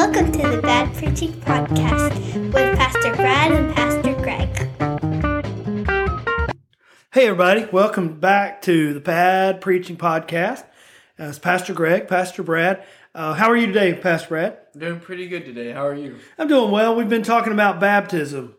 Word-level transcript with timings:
Welcome 0.00 0.32
to 0.32 0.48
the 0.48 0.62
Bad 0.62 0.94
Preaching 0.94 1.30
Podcast 1.42 2.34
with 2.54 2.78
Pastor 2.78 3.14
Brad 3.16 3.52
and 3.52 3.74
Pastor 3.74 4.14
Greg. 4.14 4.48
Hey, 7.12 7.26
everybody. 7.26 7.66
Welcome 7.70 8.18
back 8.18 8.62
to 8.62 8.94
the 8.94 9.00
Bad 9.00 9.60
Preaching 9.60 9.98
Podcast. 9.98 10.62
Uh, 11.20 11.24
it's 11.24 11.38
Pastor 11.38 11.74
Greg, 11.74 12.08
Pastor 12.08 12.42
Brad. 12.42 12.82
Uh, 13.14 13.34
how 13.34 13.50
are 13.50 13.56
you 13.56 13.66
today, 13.66 13.92
Pastor 13.92 14.28
Brad? 14.28 14.58
Doing 14.74 15.00
pretty 15.00 15.28
good 15.28 15.44
today. 15.44 15.70
How 15.70 15.86
are 15.86 15.94
you? 15.94 16.16
I'm 16.38 16.48
doing 16.48 16.70
well. 16.70 16.96
We've 16.96 17.06
been 17.06 17.22
talking 17.22 17.52
about 17.52 17.78
baptism, 17.78 18.54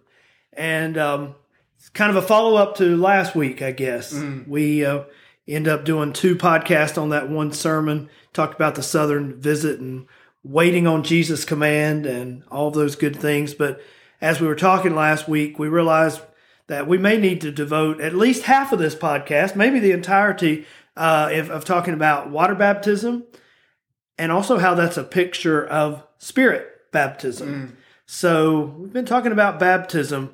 and 0.54 0.96
um, 0.96 1.34
it's 1.80 1.90
kind 1.90 2.16
of 2.16 2.24
a 2.24 2.28
follow 2.28 2.56
up 2.56 2.78
to 2.78 2.96
last 2.96 3.34
week, 3.34 3.64
I 3.64 3.72
guess. 3.72 4.14
We 4.46 4.86
uh, 4.86 5.06
end 5.48 5.68
up 5.68 5.86
doing 5.86 6.14
two 6.14 6.36
podcasts 6.36 7.02
on 7.02 7.10
that 7.10 7.30
one 7.30 7.52
sermon, 7.52 8.12
talked 8.32 8.54
about 8.54 8.76
the 8.76 8.84
southern 8.84 9.42
visit 9.42 9.80
and 9.80 10.06
waiting 10.44 10.88
on 10.88 11.04
Jesus' 11.04 11.46
command 11.46 12.06
and 12.06 12.44
all 12.50 12.72
those 12.72 12.96
good 12.96 13.16
things. 13.16 13.54
But 13.54 13.82
as 14.20 14.42
we 14.42 14.48
were 14.48 14.56
talking 14.56 14.96
last 14.96 15.28
week, 15.28 15.60
we 15.60 15.68
realized 15.68 16.22
that 16.68 16.88
we 16.88 16.98
may 16.98 17.18
need 17.18 17.42
to 17.42 17.52
devote 17.52 18.00
at 18.02 18.16
least 18.16 18.44
half 18.44 18.72
of 18.72 18.80
this 18.80 18.96
podcast, 18.96 19.56
maybe 19.56 19.80
the 19.80 19.92
entirety, 19.92 20.66
uh, 20.98 21.30
of, 21.34 21.50
of 21.50 21.66
talking 21.66 21.94
about 21.94 22.30
water 22.30 22.56
baptism 22.56 23.24
and 24.18 24.32
also 24.32 24.58
how 24.58 24.74
that's 24.74 24.98
a 24.98 25.04
picture 25.04 25.66
of 25.66 26.04
spirit 26.18 26.68
baptism. 26.92 27.78
So 28.06 28.76
we've 28.78 28.94
been 28.94 29.06
talking 29.06 29.32
about 29.32 29.60
baptism. 29.60 30.34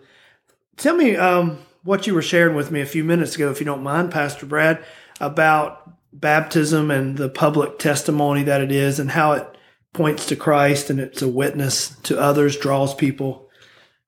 Tell 0.78 0.96
me 0.96 1.16
um, 1.16 1.60
what 1.84 2.08
you 2.08 2.14
were 2.14 2.22
sharing 2.22 2.56
with 2.56 2.72
me 2.72 2.82
a 2.82 2.86
few 2.86 3.04
minutes 3.04 3.36
ago, 3.36 3.50
if 3.52 3.60
you 3.60 3.66
don't 3.66 3.84
mind, 3.84 4.12
Pastor 4.12 4.46
Brad, 4.46 4.84
about 5.20 5.90
baptism 6.12 6.92
and 6.92 7.18
the 7.18 7.30
public 7.30 7.80
testimony 7.80 8.44
that 8.44 8.62
it 8.62 8.72
is 8.72 9.00
and 9.00 9.12
how 9.12 9.34
it 9.34 9.57
points 9.94 10.26
to 10.28 10.36
Christ 10.36 10.90
and 10.90 11.00
it's 11.00 11.22
a 11.22 11.28
witness 11.28 11.96
to 12.04 12.20
others, 12.20 12.58
draws 12.58 12.94
people. 12.94 13.50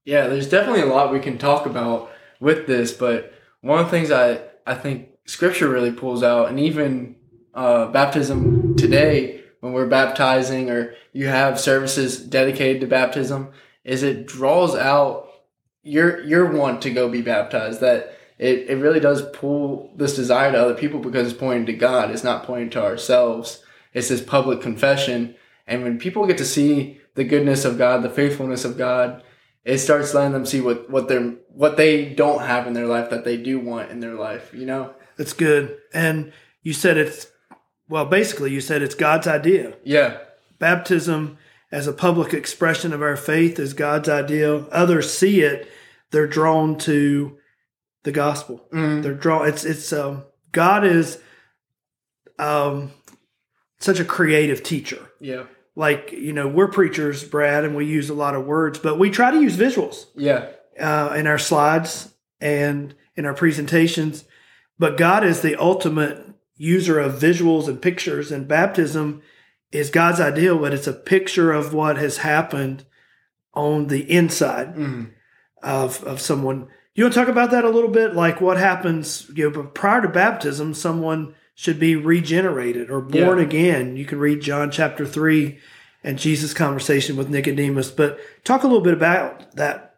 Yeah, 0.05 0.27
there's 0.27 0.49
definitely 0.49 0.81
a 0.81 0.93
lot 0.93 1.11
we 1.11 1.19
can 1.19 1.37
talk 1.37 1.65
about 1.65 2.11
with 2.39 2.67
this, 2.67 2.93
but 2.93 3.33
one 3.61 3.79
of 3.79 3.85
the 3.85 3.91
things 3.91 4.11
I, 4.11 4.41
I 4.65 4.75
think 4.75 5.09
scripture 5.25 5.69
really 5.69 5.91
pulls 5.91 6.23
out, 6.23 6.49
and 6.49 6.59
even 6.59 7.15
uh, 7.53 7.87
baptism 7.87 8.75
today, 8.75 9.43
when 9.59 9.73
we're 9.73 9.87
baptizing 9.87 10.69
or 10.69 10.95
you 11.11 11.27
have 11.27 11.59
services 11.59 12.19
dedicated 12.19 12.81
to 12.81 12.87
baptism, 12.87 13.51
is 13.83 14.03
it 14.03 14.25
draws 14.25 14.75
out 14.75 15.27
your 15.83 16.23
your 16.23 16.51
want 16.51 16.81
to 16.83 16.91
go 16.91 17.09
be 17.09 17.21
baptized. 17.21 17.81
That 17.81 18.17
it, 18.37 18.69
it 18.69 18.77
really 18.77 18.99
does 18.99 19.29
pull 19.33 19.91
this 19.95 20.15
desire 20.15 20.51
to 20.51 20.61
other 20.61 20.75
people 20.75 20.99
because 20.99 21.29
it's 21.29 21.39
pointing 21.39 21.65
to 21.67 21.73
God. 21.73 22.11
It's 22.11 22.23
not 22.23 22.45
pointing 22.45 22.69
to 22.71 22.83
ourselves. 22.83 23.63
It's 23.93 24.09
this 24.09 24.21
public 24.21 24.61
confession. 24.61 25.35
And 25.69 25.83
when 25.83 25.99
people 25.99 26.27
get 26.27 26.37
to 26.39 26.45
see 26.45 26.99
the 27.15 27.23
goodness 27.23 27.63
of 27.63 27.77
God, 27.77 28.03
the 28.03 28.09
faithfulness 28.09 28.65
of 28.65 28.77
God, 28.77 29.23
it 29.63 29.77
starts 29.77 30.13
letting 30.13 30.33
them 30.33 30.45
see 30.45 30.59
what, 30.59 30.89
what 30.89 31.07
they're 31.07 31.35
what 31.49 31.77
they 31.77 32.05
don't 32.05 32.41
have 32.41 32.67
in 32.67 32.73
their 32.73 32.87
life 32.87 33.09
that 33.09 33.23
they 33.23 33.37
do 33.37 33.59
want 33.59 33.91
in 33.91 33.99
their 33.99 34.15
life, 34.15 34.53
you 34.53 34.65
know? 34.65 34.93
That's 35.17 35.33
good. 35.33 35.77
And 35.93 36.31
you 36.63 36.73
said 36.73 36.97
it's, 36.97 37.27
well, 37.87 38.05
basically, 38.05 38.51
you 38.51 38.61
said 38.61 38.81
it's 38.81 38.95
God's 38.95 39.27
idea. 39.27 39.75
Yeah. 39.83 40.19
baptism 40.57 41.37
as 41.71 41.87
a 41.87 41.93
public 41.93 42.33
expression 42.33 42.93
of 42.93 43.01
our 43.01 43.15
faith 43.15 43.59
is 43.59 43.73
God's 43.73 44.09
ideal. 44.09 44.67
Others 44.71 45.13
see 45.13 45.41
it, 45.41 45.69
they're 46.11 46.27
drawn 46.27 46.77
to 46.79 47.37
the 48.03 48.11
gospel. 48.11 48.65
They're 48.71 49.13
drawn. 49.13 49.47
It's 49.47 49.65
it's 49.65 49.91
um, 49.93 50.23
God 50.51 50.83
is 50.85 51.19
um, 52.39 52.91
such 53.79 53.99
a 53.99 54.05
creative 54.05 54.63
teacher. 54.63 55.11
Yeah. 55.19 55.43
Like 55.75 56.11
you 56.11 56.33
know, 56.33 56.47
we're 56.47 56.67
preachers, 56.67 57.23
Brad, 57.23 57.63
and 57.63 57.75
we 57.75 57.85
use 57.85 58.09
a 58.09 58.13
lot 58.13 58.35
of 58.35 58.45
words, 58.45 58.79
but 58.79 58.99
we 58.99 59.09
try 59.09 59.31
to 59.31 59.41
use 59.41 59.55
visuals 59.55 60.05
Yeah. 60.15 60.47
uh, 60.79 61.13
in 61.15 61.27
our 61.27 61.37
slides 61.37 62.13
and 62.41 62.93
in 63.15 63.25
our 63.25 63.33
presentations. 63.33 64.25
But 64.77 64.97
God 64.97 65.23
is 65.23 65.41
the 65.41 65.55
ultimate 65.55 66.25
user 66.57 66.99
of 66.99 67.13
visuals 67.19 67.67
and 67.67 67.81
pictures, 67.81 68.31
and 68.31 68.47
baptism 68.47 69.21
is 69.71 69.89
God's 69.89 70.19
ideal, 70.19 70.57
but 70.57 70.73
it's 70.73 70.87
a 70.87 70.93
picture 70.93 71.51
of 71.51 71.73
what 71.73 71.97
has 71.97 72.17
happened 72.17 72.85
on 73.53 73.87
the 73.87 74.09
inside 74.11 74.75
Mhm. 74.75 75.09
of, 75.63 76.03
of 76.03 76.19
someone. 76.19 76.67
You 76.95 77.03
want 77.05 77.13
to 77.13 77.19
talk 77.19 77.29
about 77.29 77.51
that 77.51 77.63
a 77.65 77.69
little 77.69 77.89
bit? 77.89 78.15
Like 78.15 78.41
what 78.41 78.57
happens, 78.57 79.29
you 79.35 79.49
know, 79.49 79.63
prior 79.63 80.01
to 80.01 80.07
baptism, 80.09 80.73
someone 80.73 81.35
should 81.59 81.77
be 81.77 81.93
regenerated 81.93 82.89
or 82.89 83.01
born 83.01 83.37
Yeah. 83.37 83.43
again. 83.43 83.97
You 83.97 84.05
can 84.05 84.17
read 84.17 84.39
John 84.39 84.71
chapter 84.71 85.05
3 85.05 85.59
and 86.05 86.17
Jesus' 86.17 86.53
conversation 86.53 87.17
with 87.17 87.27
Nicodemus. 87.27 87.91
But 87.91 88.17
talk 88.45 88.63
a 88.63 88.65
little 88.65 88.79
bit 88.79 88.93
about 88.93 89.57
that, 89.57 89.95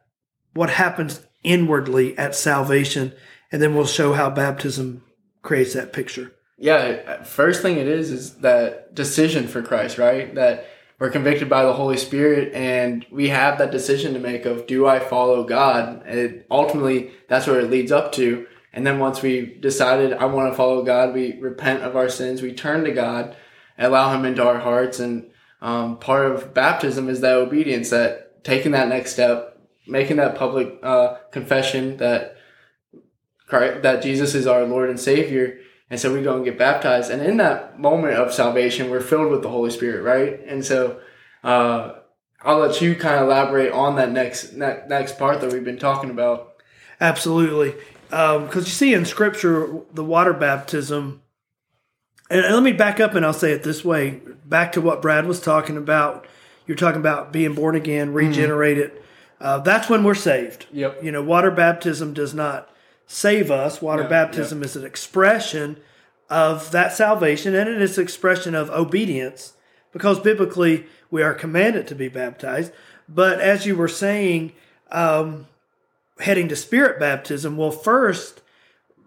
what 0.56 0.72
happens 0.72 1.22
inwardly 1.44 2.18
at 2.18 2.34
salvation, 2.34 3.12
and 3.52 3.62
then 3.62 3.76
we'll 3.76 3.86
show 3.86 4.14
how 4.14 4.32
baptism 4.32 5.04
creates 5.44 5.74
that 5.74 5.94
picture. 5.94 6.32
Yeah, 6.58 7.22
first 7.22 7.62
thing 7.62 7.78
it 7.78 7.88
is 7.88 8.10
is 8.10 8.38
that 8.38 8.96
decision 8.96 9.48
for 9.48 9.62
Christ, 9.62 10.00
right? 10.00 10.34
That 10.34 10.66
we're 10.98 11.12
convicted 11.12 11.48
by 11.48 11.64
the 11.64 11.74
Holy 11.74 11.98
Spirit 11.98 12.52
and 12.56 13.06
we 13.12 13.30
have 13.30 13.60
that 13.60 13.70
decision 13.70 14.16
to 14.16 14.20
make 14.20 14.48
of 14.48 14.66
do 14.66 14.88
I 14.88 14.98
follow 14.98 15.44
God? 15.44 16.02
And 16.08 16.44
ultimately 16.50 17.12
that's 17.28 17.46
where 17.46 17.60
it 17.60 17.70
leads 17.70 17.92
up 17.92 18.14
to. 18.14 18.48
And 18.74 18.88
then 18.88 19.00
once 19.00 19.22
we 19.22 19.46
decided 19.46 20.14
I 20.14 20.26
want 20.26 20.52
to 20.52 20.56
follow 20.56 20.84
God, 20.84 21.14
we 21.14 21.38
repent 21.40 21.84
of 21.84 21.96
our 21.96 22.10
sins, 22.10 22.42
we 22.42 22.54
turn 22.54 22.84
to 22.86 22.92
God, 22.92 23.36
allow 23.78 24.14
Him 24.14 24.26
into 24.26 24.46
our 24.46 24.60
hearts. 24.60 25.00
And 25.00 25.30
um, 25.62 25.98
part 25.98 26.32
of 26.32 26.54
baptism 26.54 27.10
is 27.10 27.22
that 27.22 27.36
obedience, 27.36 27.90
that 27.90 28.44
taking 28.44 28.72
that 28.72 28.88
next 28.88 29.14
step, 29.14 29.60
making 29.88 30.18
that 30.18 30.36
public 30.36 30.80
uh, 30.82 31.16
confession 31.32 31.98
that 31.98 32.38
Christ, 33.48 33.84
that 33.84 34.02
Jesus 34.02 34.34
is 34.34 34.48
our 34.48 34.64
Lord 34.64 34.90
and 34.90 35.00
Savior. 35.00 35.60
And 35.90 36.00
so 36.00 36.14
we 36.14 36.24
go 36.24 36.38
and 36.38 36.46
get 36.46 36.58
baptized. 36.58 37.12
And 37.12 37.22
in 37.22 37.38
that 37.38 37.78
moment 37.78 38.14
of 38.14 38.34
salvation, 38.34 38.90
we're 38.90 39.02
filled 39.02 39.30
with 39.30 39.42
the 39.42 39.50
Holy 39.50 39.72
Spirit, 39.72 40.04
right? 40.04 40.40
And 40.48 40.64
so 40.66 41.02
uh, 41.44 41.96
I'll 42.42 42.60
let 42.60 42.82
you 42.82 42.96
kind 42.96 43.16
of 43.18 43.24
elaborate 43.24 43.74
on 43.74 43.98
that 43.98 44.12
next 44.12 44.58
that 44.60 44.88
next 44.88 45.20
part 45.20 45.42
that 45.42 45.52
we've 45.52 45.66
been 45.66 45.78
talking 45.78 46.10
about. 46.10 46.54
Absolutely. 47.02 47.76
Because 48.12 48.66
you 48.66 48.72
see 48.72 48.94
in 48.94 49.06
Scripture, 49.06 49.82
the 49.94 50.04
water 50.04 50.34
baptism, 50.34 51.22
and 52.30 52.42
let 52.42 52.64
me 52.64 52.74
back 52.74 53.00
up 53.00 53.16
and 53.16 53.26
I'll 53.26 53.34
say 53.34 53.52
it 53.52 53.64
this 53.64 53.84
way 53.84 54.22
back 54.46 54.74
to 54.74 54.82
what 54.82 55.02
Brad 55.02 55.26
was 55.26 55.40
talking 55.40 55.78
about. 55.78 56.28
You're 56.68 56.78
talking 56.78 57.00
about 57.00 57.34
being 57.34 57.56
born 57.56 57.76
again, 57.76 58.14
regenerated. 58.14 58.92
Uh, 59.40 59.60
that's 59.60 59.90
when 59.90 60.04
we're 60.04 60.14
saved. 60.14 60.68
Yep. 60.72 61.04
You 61.04 61.12
know, 61.12 61.24
water 61.24 61.52
baptism 61.52 62.14
does 62.14 62.34
not 62.34 62.70
save 63.08 63.50
us. 63.50 63.82
Water 63.82 64.04
No, 64.04 64.10
baptism 64.10 64.62
is 64.62 64.76
an 64.76 64.86
expression 64.86 65.78
of 66.30 66.72
that 66.72 66.94
salvation 66.94 67.56
and 67.56 67.70
it 67.70 67.82
is 67.82 67.98
an 67.98 68.04
expression 68.04 68.56
of 68.56 68.70
obedience 68.70 69.54
because 69.92 70.20
biblically 70.20 70.86
we 71.10 71.22
are 71.22 71.34
commanded 71.34 71.88
to 71.88 71.96
be 71.96 72.08
baptized. 72.08 72.72
But 73.10 73.42
as 73.42 73.66
you 73.66 73.76
were 73.76 73.90
saying, 73.90 74.54
um, 74.92 75.48
heading 76.22 76.48
to 76.50 76.56
spirit 76.56 77.00
baptism, 77.00 77.58
well, 77.58 77.72
first, 77.72 78.42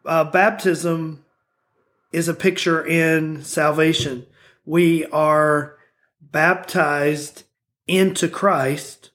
uh, 0.05 0.25
baptism 0.25 1.25
is 2.13 2.29
a 2.29 2.35
picture 2.35 2.85
in 2.85 3.43
salvation. 3.43 4.27
We 4.65 5.05
are 5.07 5.77
baptized 6.21 7.45
into 7.87 8.29
Christ 8.29 9.11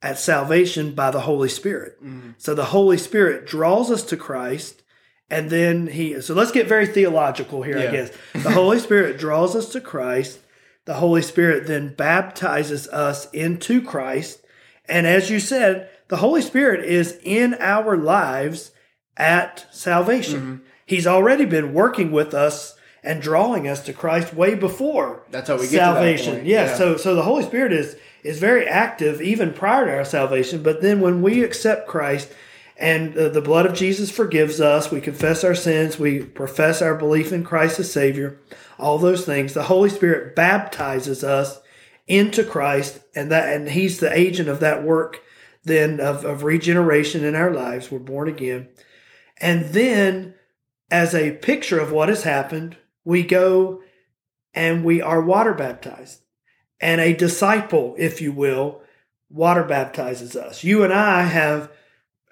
at 0.00 0.18
salvation 0.18 0.94
by 0.94 1.10
the 1.10 1.20
Holy 1.20 1.48
Spirit. 1.48 1.98
So 2.38 2.54
the 2.54 2.66
Holy 2.66 2.98
Spirit 2.98 3.46
draws 3.46 3.90
us 3.90 4.02
to 4.04 4.16
Christ, 4.16 4.82
and 5.28 5.50
then 5.50 5.88
He. 5.88 6.20
So 6.20 6.34
let's 6.34 6.52
get 6.52 6.68
very 6.68 6.86
theological 6.86 7.62
here, 7.62 7.78
I 7.78 7.90
guess. 7.90 8.10
The 8.32 8.50
Holy 8.50 8.78
Spirit 8.86 9.18
draws 9.18 9.56
us 9.56 9.70
to 9.72 9.80
Christ. 9.80 10.38
The 10.84 10.94
Holy 10.94 11.22
Spirit 11.22 11.66
then 11.66 11.94
baptizes 11.94 12.88
us 12.88 13.30
into 13.32 13.82
Christ. 13.82 14.40
And 14.86 15.06
as 15.06 15.28
you 15.30 15.38
said, 15.40 15.90
the 16.08 16.16
Holy 16.16 16.42
Spirit 16.42 16.84
is 16.84 17.18
in 17.22 17.54
our 17.60 17.96
lives 17.96 18.72
at 19.16 19.66
salvation. 19.70 20.62
He's 20.86 21.06
already 21.06 21.44
been 21.44 21.74
working 21.74 22.10
with 22.10 22.32
us 22.34 22.76
and 23.02 23.22
drawing 23.22 23.68
us 23.68 23.84
to 23.84 23.92
Christ 23.92 24.34
way 24.34 24.54
before 24.54 25.22
That's 25.30 25.48
how 25.48 25.56
we 25.56 25.68
get 25.68 25.78
salvation. 25.78 26.46
Yeah, 26.46 26.66
Yeah. 26.66 26.74
So 26.74 26.96
so 26.96 27.14
the 27.14 27.22
Holy 27.22 27.44
Spirit 27.44 27.72
is 27.72 27.96
is 28.22 28.38
very 28.38 28.66
active 28.66 29.20
even 29.22 29.52
prior 29.52 29.86
to 29.86 29.96
our 29.96 30.04
salvation. 30.04 30.62
But 30.62 30.82
then 30.82 31.00
when 31.00 31.22
we 31.22 31.44
accept 31.44 31.88
Christ 31.88 32.32
and 32.76 33.16
uh, 33.16 33.28
the 33.28 33.40
blood 33.40 33.66
of 33.66 33.74
Jesus 33.74 34.10
forgives 34.10 34.60
us, 34.60 34.90
we 34.90 35.00
confess 35.00 35.44
our 35.44 35.54
sins, 35.54 35.98
we 35.98 36.20
profess 36.20 36.82
our 36.82 36.94
belief 36.94 37.32
in 37.32 37.44
Christ 37.44 37.78
as 37.80 37.92
Savior, 37.92 38.40
all 38.78 38.98
those 38.98 39.24
things. 39.24 39.54
The 39.54 39.64
Holy 39.64 39.90
Spirit 39.90 40.34
baptizes 40.34 41.22
us 41.22 41.60
into 42.06 42.42
Christ, 42.42 43.00
and 43.14 43.30
that 43.30 43.52
and 43.54 43.68
He's 43.68 44.00
the 44.00 44.16
agent 44.16 44.48
of 44.48 44.60
that 44.60 44.82
work 44.82 45.20
then 45.64 46.00
of, 46.00 46.24
of 46.24 46.42
regeneration 46.44 47.24
in 47.24 47.34
our 47.34 47.50
lives. 47.52 47.90
We're 47.90 47.98
born 47.98 48.28
again. 48.28 48.68
And 49.40 49.66
then 49.66 50.34
as 50.90 51.14
a 51.14 51.32
picture 51.32 51.78
of 51.78 51.92
what 51.92 52.08
has 52.08 52.22
happened, 52.22 52.76
we 53.04 53.22
go 53.22 53.82
and 54.54 54.84
we 54.84 55.02
are 55.02 55.20
water 55.20 55.54
baptized. 55.54 56.20
and 56.80 57.00
a 57.00 57.12
disciple, 57.12 57.94
if 57.98 58.20
you 58.20 58.32
will, 58.32 58.80
water 59.30 59.64
baptizes 59.64 60.36
us. 60.36 60.64
You 60.64 60.84
and 60.84 60.92
I 60.92 61.22
have 61.22 61.70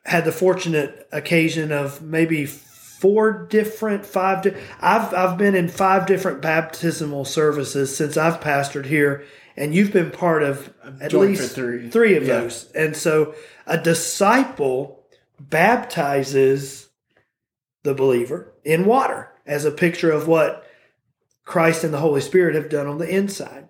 had 0.05 0.25
the 0.25 0.32
fortunate 0.32 1.08
occasion 1.12 1.73
of 1.73 2.00
maybe 2.00 2.46
four 2.46 3.46
different 3.49 4.06
five 4.06 4.43
di- 4.43 4.55
I've 4.81 5.12
I've 5.12 5.37
been 5.37 5.55
in 5.55 5.69
five 5.69 6.06
different 6.06 6.40
baptismal 6.40 7.25
services 7.25 7.94
since 7.96 8.17
I've 8.17 8.40
pastored 8.40 8.87
here 8.87 9.25
and 9.56 9.75
you've 9.75 9.93
been 9.93 10.11
part 10.11 10.43
of 10.43 10.73
at 11.00 11.12
least 11.12 11.55
three. 11.55 12.17
of 12.17 12.26
Yeah. 12.26 12.41
those. 12.41 12.70
And 12.75 12.97
so 12.97 13.35
a 13.67 13.79
disciple 13.79 15.05
baptizes 15.38 16.88
the 17.82 17.94
believer 17.94 18.53
in 18.64 18.85
water 18.85 19.31
as 19.47 19.64
a 19.64 19.70
picture 19.70 20.11
of 20.11 20.26
what 20.26 20.64
Christ 21.44 21.85
and 21.85 21.94
the 21.94 21.99
Holy 22.00 22.20
Spirit 22.20 22.55
have 22.55 22.69
done 22.69 22.87
on 22.87 22.99
the 22.99 23.08
inside. 23.08 23.69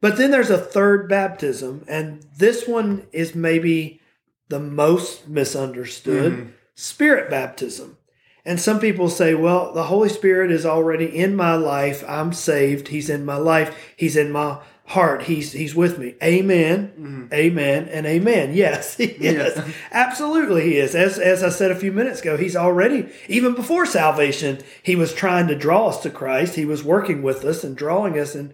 But 0.00 0.16
then 0.16 0.30
there's 0.30 0.50
a 0.50 0.58
third 0.58 1.08
baptism, 1.08 1.84
and 1.88 2.24
this 2.36 2.66
one 2.66 3.06
is 3.12 3.34
maybe 3.34 4.00
the 4.48 4.60
most 4.60 5.28
misunderstood 5.28 6.32
Mhm. 6.32 6.48
spirit 6.74 7.30
baptism. 7.30 7.96
And 8.44 8.60
some 8.60 8.78
people 8.78 9.08
say, 9.08 9.34
well, 9.34 9.72
the 9.72 9.84
Holy 9.84 10.10
Spirit 10.10 10.50
is 10.50 10.66
already 10.66 11.06
in 11.06 11.34
my 11.34 11.54
life. 11.54 12.04
I'm 12.06 12.34
saved. 12.34 12.88
He's 12.88 13.08
in 13.08 13.24
my 13.24 13.36
life. 13.36 13.74
He's 13.96 14.16
in 14.16 14.30
my 14.30 14.58
heart. 14.86 15.22
He's 15.24 15.52
he's 15.52 15.74
with 15.74 15.98
me. 15.98 16.14
Amen. 16.22 16.92
Mm-hmm. 16.98 17.34
Amen 17.34 17.88
and 17.88 18.06
amen. 18.06 18.54
Yes, 18.64 18.96
he 18.96 19.04
is. 19.04 19.56
Yeah. 19.56 19.68
Absolutely 19.90 20.62
he 20.62 20.76
is. 20.76 20.94
As 20.94 21.18
as 21.18 21.42
I 21.42 21.48
said 21.48 21.70
a 21.70 21.76
few 21.76 21.92
minutes 21.92 22.20
ago, 22.20 22.36
he's 22.36 22.56
already 22.56 23.08
even 23.28 23.54
before 23.54 23.86
salvation, 23.86 24.58
he 24.82 24.96
was 24.96 25.14
trying 25.14 25.48
to 25.48 25.54
draw 25.54 25.88
us 25.88 26.00
to 26.02 26.10
Christ. 26.10 26.54
He 26.54 26.64
was 26.64 26.84
working 26.84 27.22
with 27.22 27.44
us 27.44 27.64
and 27.64 27.76
drawing 27.76 28.18
us 28.18 28.34
and 28.34 28.52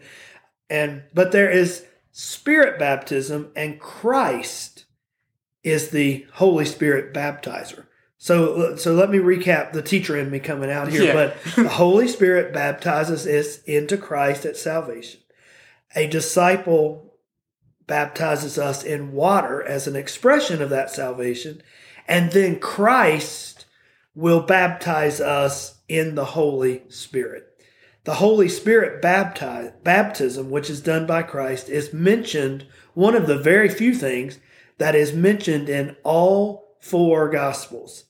and 0.69 1.03
but 1.13 1.33
there 1.33 1.51
is 1.51 1.85
spirit 2.13 2.79
baptism 2.79 3.51
and 3.57 3.81
Christ 3.81 4.85
is 5.63 5.91
the 5.91 6.27
Holy 6.35 6.65
Spirit 6.65 7.13
baptizer. 7.13 7.87
So, 8.23 8.77
so 8.77 8.93
let 8.93 9.11
me 9.11 9.19
recap 9.19 9.73
the 9.73 9.83
teacher 9.83 10.17
in 10.17 10.31
me 10.31 10.41
coming 10.41 10.71
out 10.71 10.89
here. 10.89 11.05
Yeah. 11.05 11.13
But 11.15 11.37
the 11.57 11.69
Holy 11.81 12.07
Spirit 12.07 12.53
baptizes 12.53 13.27
us 13.27 13.63
into 13.65 13.97
Christ 13.97 14.45
at 14.45 14.59
salvation. 14.59 15.20
A 15.95 16.07
disciple 16.07 17.15
baptizes 17.87 18.59
us 18.59 18.85
in 18.85 19.13
water 19.13 19.63
as 19.63 19.87
an 19.87 19.97
expression 19.97 20.63
of 20.63 20.71
that 20.71 20.91
salvation. 20.91 21.63
And 22.07 22.31
then 22.33 22.61
Christ 22.61 23.67
will 24.15 24.43
baptize 24.43 25.21
us 25.21 25.79
in 25.89 26.15
the 26.15 26.25
Holy 26.25 26.83
Spirit. 26.89 27.47
The 28.05 28.15
Holy 28.15 28.49
Spirit 28.49 29.03
baptize, 29.03 29.73
baptism, 29.83 30.51
which 30.51 30.71
is 30.71 30.81
done 30.81 31.07
by 31.07 31.23
Christ, 31.23 31.69
is 31.69 31.93
mentioned, 31.93 32.67
one 32.95 33.15
of 33.15 33.27
the 33.27 33.39
very 33.39 33.69
few 33.69 33.95
things 33.95 34.39
that 34.79 34.95
is 34.95 35.13
mentioned 35.13 35.69
in 35.69 35.97
all 36.03 36.77
four 36.81 37.29
Gospels. 37.29 38.05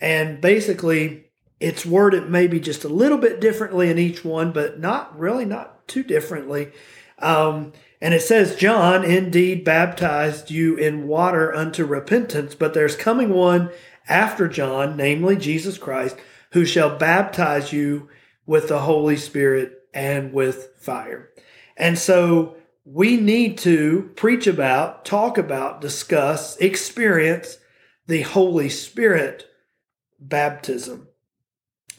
And 0.00 0.40
basically, 0.40 1.26
it's 1.60 1.86
worded 1.86 2.28
maybe 2.28 2.58
just 2.58 2.84
a 2.84 2.88
little 2.88 3.18
bit 3.18 3.40
differently 3.40 3.90
in 3.90 3.98
each 3.98 4.24
one, 4.24 4.52
but 4.52 4.80
not 4.80 5.16
really, 5.18 5.44
not 5.44 5.86
too 5.86 6.02
differently. 6.02 6.72
Um, 7.18 7.72
and 8.00 8.12
it 8.12 8.22
says, 8.22 8.56
John 8.56 9.04
indeed 9.04 9.64
baptized 9.64 10.50
you 10.50 10.76
in 10.76 11.08
water 11.08 11.54
unto 11.54 11.84
repentance, 11.84 12.54
but 12.54 12.74
there's 12.74 12.96
coming 12.96 13.30
one 13.30 13.70
after 14.08 14.48
John, 14.48 14.96
namely 14.96 15.36
Jesus 15.36 15.78
Christ, 15.78 16.16
who 16.52 16.64
shall 16.64 16.96
baptize 16.96 17.72
you 17.72 18.08
with 18.44 18.68
the 18.68 18.80
Holy 18.80 19.16
Spirit 19.16 19.82
and 19.92 20.32
with 20.32 20.74
fire. 20.78 21.30
And 21.76 21.98
so 21.98 22.56
we 22.84 23.16
need 23.16 23.58
to 23.58 24.10
preach 24.14 24.46
about, 24.46 25.04
talk 25.04 25.38
about, 25.38 25.80
discuss, 25.80 26.56
experience 26.58 27.58
the 28.06 28.22
Holy 28.22 28.68
Spirit 28.68 29.46
baptism. 30.20 31.08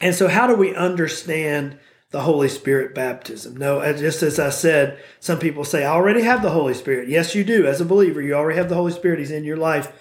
And 0.00 0.14
so, 0.14 0.28
how 0.28 0.46
do 0.46 0.54
we 0.54 0.74
understand 0.74 1.78
the 2.10 2.22
Holy 2.22 2.48
Spirit 2.48 2.94
baptism? 2.94 3.56
No, 3.56 3.80
just 3.92 4.22
as 4.22 4.38
I 4.38 4.50
said, 4.50 4.98
some 5.20 5.38
people 5.38 5.64
say, 5.64 5.84
I 5.84 5.90
already 5.90 6.22
have 6.22 6.42
the 6.42 6.50
Holy 6.50 6.74
Spirit. 6.74 7.08
Yes, 7.08 7.34
you 7.34 7.44
do. 7.44 7.66
As 7.66 7.80
a 7.80 7.84
believer, 7.84 8.22
you 8.22 8.34
already 8.34 8.58
have 8.58 8.68
the 8.68 8.74
Holy 8.74 8.92
Spirit. 8.92 9.18
He's 9.18 9.30
in 9.30 9.44
your 9.44 9.56
life. 9.56 9.92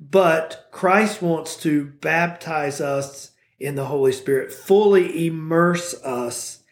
But 0.00 0.68
Christ 0.70 1.20
wants 1.20 1.56
to 1.58 1.84
baptize 1.84 2.80
us 2.80 3.32
in 3.58 3.74
the 3.74 3.84
Holy 3.84 4.12
Spirit, 4.12 4.52
fully 4.52 5.26
immerse 5.26 5.94
us 6.02 6.62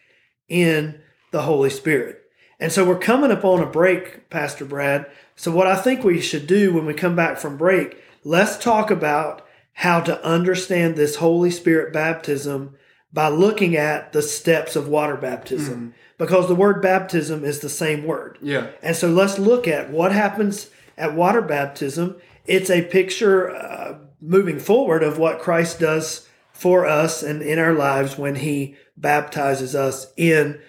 in 0.49 1.01
the 1.31 1.43
Holy 1.43 1.69
Spirit. 1.69 2.23
And 2.59 2.73
so 2.73 2.85
we're 2.85 2.99
coming 2.99 3.31
up 3.31 3.45
on 3.45 3.61
a 3.61 3.67
break, 3.67 4.31
Pastor 4.31 4.65
Brad. 4.65 5.07
So, 5.37 5.53
what 5.53 5.67
I 5.67 5.77
think 5.77 6.03
we 6.03 6.21
should 6.21 6.47
do 6.47 6.73
when 6.73 6.87
we 6.87 6.95
come 6.95 7.15
back 7.15 7.39
from 7.39 7.57
break, 7.57 8.03
let's 8.25 8.57
talk 8.57 8.91
about 8.91 9.47
how 9.75 10.01
to 10.01 10.25
understand 10.25 10.97
this 10.97 11.17
Holy 11.17 11.53
Spirit 11.53 11.93
baptism 11.93 12.75
by 13.13 13.29
looking 13.29 13.77
at 13.77 14.13
the 14.13 14.23
steps 14.23 14.77
of 14.77 14.89
water 14.89 15.17
baptism. 15.17 15.95
Because 16.19 16.49
the 16.49 16.55
word 16.55 16.83
baptism 16.83 17.45
is 17.45 17.61
the 17.61 17.69
same 17.69 18.05
word. 18.05 18.39
Yeah. 18.43 18.69
And 18.83 18.97
so 18.97 19.09
let's 19.09 19.39
look 19.39 19.69
at 19.69 19.91
what 19.91 20.13
happens 20.13 20.69
at 20.97 21.15
water 21.15 21.41
baptism. 21.41 22.17
It's 22.45 22.71
a 22.71 22.83
picture 22.83 23.55
uh, 23.55 23.99
moving 24.21 24.59
forward 24.59 25.03
of 25.03 25.19
what 25.19 25.39
Christ 25.39 25.79
does 25.79 26.29
for 26.53 26.87
us 26.87 27.23
and 27.23 27.41
in 27.41 27.59
our 27.59 27.73
lives 27.73 28.19
when 28.19 28.35
he 28.35 28.75
baptizes 28.97 29.77
us 29.77 30.13
in 30.17 30.61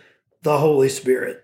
the 0.43 0.59
Holy 0.59 0.89
Spirit. 0.89 1.41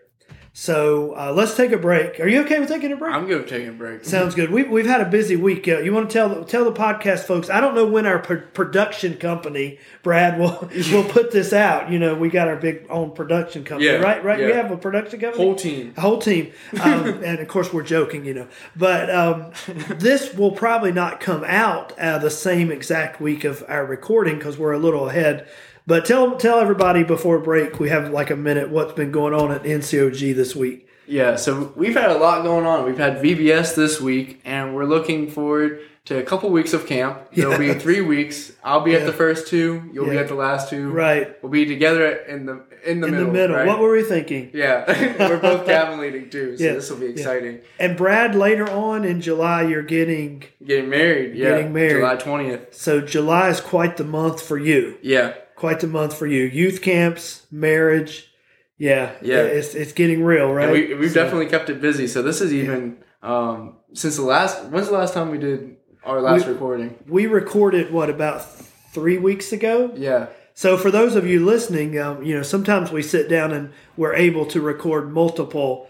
So 0.57 1.13
uh, 1.17 1.33
let's 1.33 1.57
take 1.57 1.73
a 1.73 1.77
break. 1.77 2.17
Are 2.21 2.29
you 2.29 2.39
okay 2.43 2.61
with 2.61 2.69
taking 2.69 2.89
a 2.93 2.95
break? 2.95 3.13
I'm 3.13 3.27
good 3.27 3.41
with 3.41 3.49
taking 3.49 3.67
a 3.67 3.73
break. 3.73 4.05
Sounds 4.05 4.35
good. 4.35 4.51
We, 4.51 4.63
we've 4.63 4.85
had 4.85 5.01
a 5.01 5.09
busy 5.09 5.35
week. 5.35 5.67
Uh, 5.67 5.79
you 5.79 5.91
want 5.91 6.09
to 6.09 6.13
tell 6.13 6.45
tell 6.45 6.63
the 6.63 6.71
podcast 6.71 7.25
folks? 7.25 7.49
I 7.49 7.59
don't 7.59 7.75
know 7.75 7.85
when 7.85 8.05
our 8.05 8.19
pr- 8.19 8.35
production 8.35 9.17
company, 9.17 9.79
Brad, 10.01 10.39
will 10.39 10.69
will 10.93 11.03
put 11.03 11.31
this 11.31 11.51
out. 11.51 11.91
You 11.91 11.99
know, 11.99 12.15
we 12.15 12.29
got 12.29 12.47
our 12.47 12.55
big 12.55 12.85
own 12.89 13.11
production 13.11 13.65
company, 13.65 13.89
Yeah, 13.89 13.97
right? 13.97 14.23
Right. 14.23 14.39
We 14.39 14.53
have 14.53 14.71
a 14.71 14.77
production 14.77 15.19
company. 15.19 15.43
Whole 15.43 15.55
team. 15.55 15.93
A 15.97 15.99
whole 16.01 16.19
team. 16.19 16.53
Um, 16.81 17.05
and 17.25 17.39
of 17.39 17.49
course, 17.49 17.73
we're 17.73 17.83
joking, 17.83 18.23
you 18.23 18.33
know. 18.33 18.47
But 18.77 19.09
um, 19.09 19.51
this 19.67 20.33
will 20.35 20.53
probably 20.53 20.93
not 20.93 21.19
come 21.19 21.43
out 21.45 21.91
uh, 21.99 22.17
the 22.19 22.31
same 22.31 22.71
exact 22.71 23.19
week 23.19 23.43
of 23.43 23.61
our 23.67 23.85
recording 23.85 24.37
because 24.37 24.57
we're 24.57 24.71
a 24.71 24.79
little 24.79 25.09
ahead. 25.09 25.49
But 25.87 26.05
tell 26.05 26.35
tell 26.37 26.59
everybody 26.59 27.03
before 27.03 27.39
break, 27.39 27.79
we 27.79 27.89
have 27.89 28.09
like 28.11 28.31
a 28.31 28.35
minute, 28.35 28.69
what's 28.69 28.93
been 28.93 29.11
going 29.11 29.33
on 29.33 29.51
at 29.51 29.63
NCOG 29.63 30.35
this 30.35 30.55
week. 30.55 30.87
Yeah, 31.07 31.35
so 31.35 31.71
we've 31.75 31.93
had 31.93 32.09
a 32.09 32.17
lot 32.17 32.41
going 32.43 32.65
on. 32.65 32.85
We've 32.85 32.97
had 32.97 33.17
VBS 33.17 33.75
this 33.75 34.01
week, 34.01 34.41
and 34.43 34.75
we're 34.75 34.86
looking 34.86 35.29
forward 35.29 35.81
to 36.05 36.17
a 36.17 36.24
couple 36.24 36.50
weeks 36.50 36.74
of 36.74 36.88
camp. 36.88 37.29
There'll 37.33 37.60
be 37.60 37.75
three 37.75 38.01
weeks. 38.01 38.51
I'll 38.63 38.81
be 38.81 38.95
at 38.95 39.05
the 39.05 39.13
first 39.13 39.48
two. 39.48 39.88
You'll 39.93 40.10
be 40.10 40.17
at 40.17 40.27
the 40.27 40.33
last 40.33 40.69
two. 40.71 40.89
Right. 40.89 41.41
We'll 41.43 41.51
be 41.51 41.65
together 41.67 42.07
in 42.12 42.48
the 42.48 42.63
in 42.83 43.01
the 43.01 43.07
middle. 43.07 43.07
In 43.07 43.12
middle. 43.12 43.25
the 43.27 43.31
middle. 43.33 43.55
right? 43.57 43.67
What 43.67 43.79
were 43.79 43.91
we 43.91 44.01
thinking? 44.03 44.50
yeah, 44.55 44.86
we're 45.29 45.38
both 45.39 45.67
cabin 45.67 46.00
leading 46.00 46.31
too, 46.31 46.57
so 46.57 46.63
Yeah, 46.63 46.74
this 46.74 46.89
will 46.89 46.98
be 46.98 47.05
yeah. 47.05 47.12
exciting. 47.12 47.60
And 47.79 47.95
Brad, 47.95 48.33
later 48.33 48.67
on 48.67 49.05
in 49.05 49.21
July, 49.21 49.62
you're 49.63 49.83
getting 49.83 50.43
Getting 50.65 50.89
married, 50.89 51.36
yeah. 51.36 51.50
Getting 51.50 51.74
married. 51.74 52.00
July 52.00 52.15
twentieth. 52.15 52.74
so 52.74 53.01
July 53.01 53.50
is 53.50 53.62
quite 53.62 53.98
the 53.98 54.03
month 54.03 54.41
for 54.41 54.57
you. 54.57 54.98
Yeah, 55.03 55.33
Quite 55.55 55.79
the 55.79 55.88
month 55.88 56.17
for 56.17 56.27
you. 56.27 56.43
Youth 56.43 56.81
camps, 56.81 57.45
marriage. 57.51 58.29
Yeah, 58.77 59.12
Yeah. 59.21 59.38
It's 59.43 59.74
it's 59.74 59.93
getting 59.93 60.24
real, 60.24 60.51
right? 60.53 60.65
and 60.65 60.74
we 60.74 60.93
we've 60.95 61.12
So- 61.12 61.24
definitely 61.24 61.45
kept 61.47 61.69
it 61.69 61.79
busy. 61.81 62.07
So 62.07 62.21
this 62.21 62.41
is 62.41 62.53
even 62.53 62.97
um, 63.24 63.77
since 63.93 64.17
the 64.17 64.21
last. 64.24 64.65
When's 64.65 64.88
the 64.88 64.93
last 64.93 65.13
time 65.13 65.31
we 65.31 65.38
did 65.38 65.77
our 66.03 66.21
last 66.21 66.45
We- 66.45 66.51
recording? 66.53 66.95
we 67.07 67.25
recorded 67.25 67.91
what 67.91 68.09
about 68.09 68.45
three 68.93 69.17
weeks 69.17 69.51
ago. 69.53 69.91
Yeah, 69.95 70.27
So 70.53 70.77
for 70.77 70.89
those 70.91 71.15
of 71.15 71.25
you 71.27 71.43
listening, 71.43 71.97
um, 72.00 72.24
you 72.24 72.35
know 72.35 72.43
sometimes 72.43 72.91
we 72.91 73.01
sit 73.01 73.29
down 73.29 73.51
and 73.53 73.69
we're 73.97 74.13
able 74.13 74.45
to 74.47 74.62
record 74.62 75.12
multiple 75.12 75.88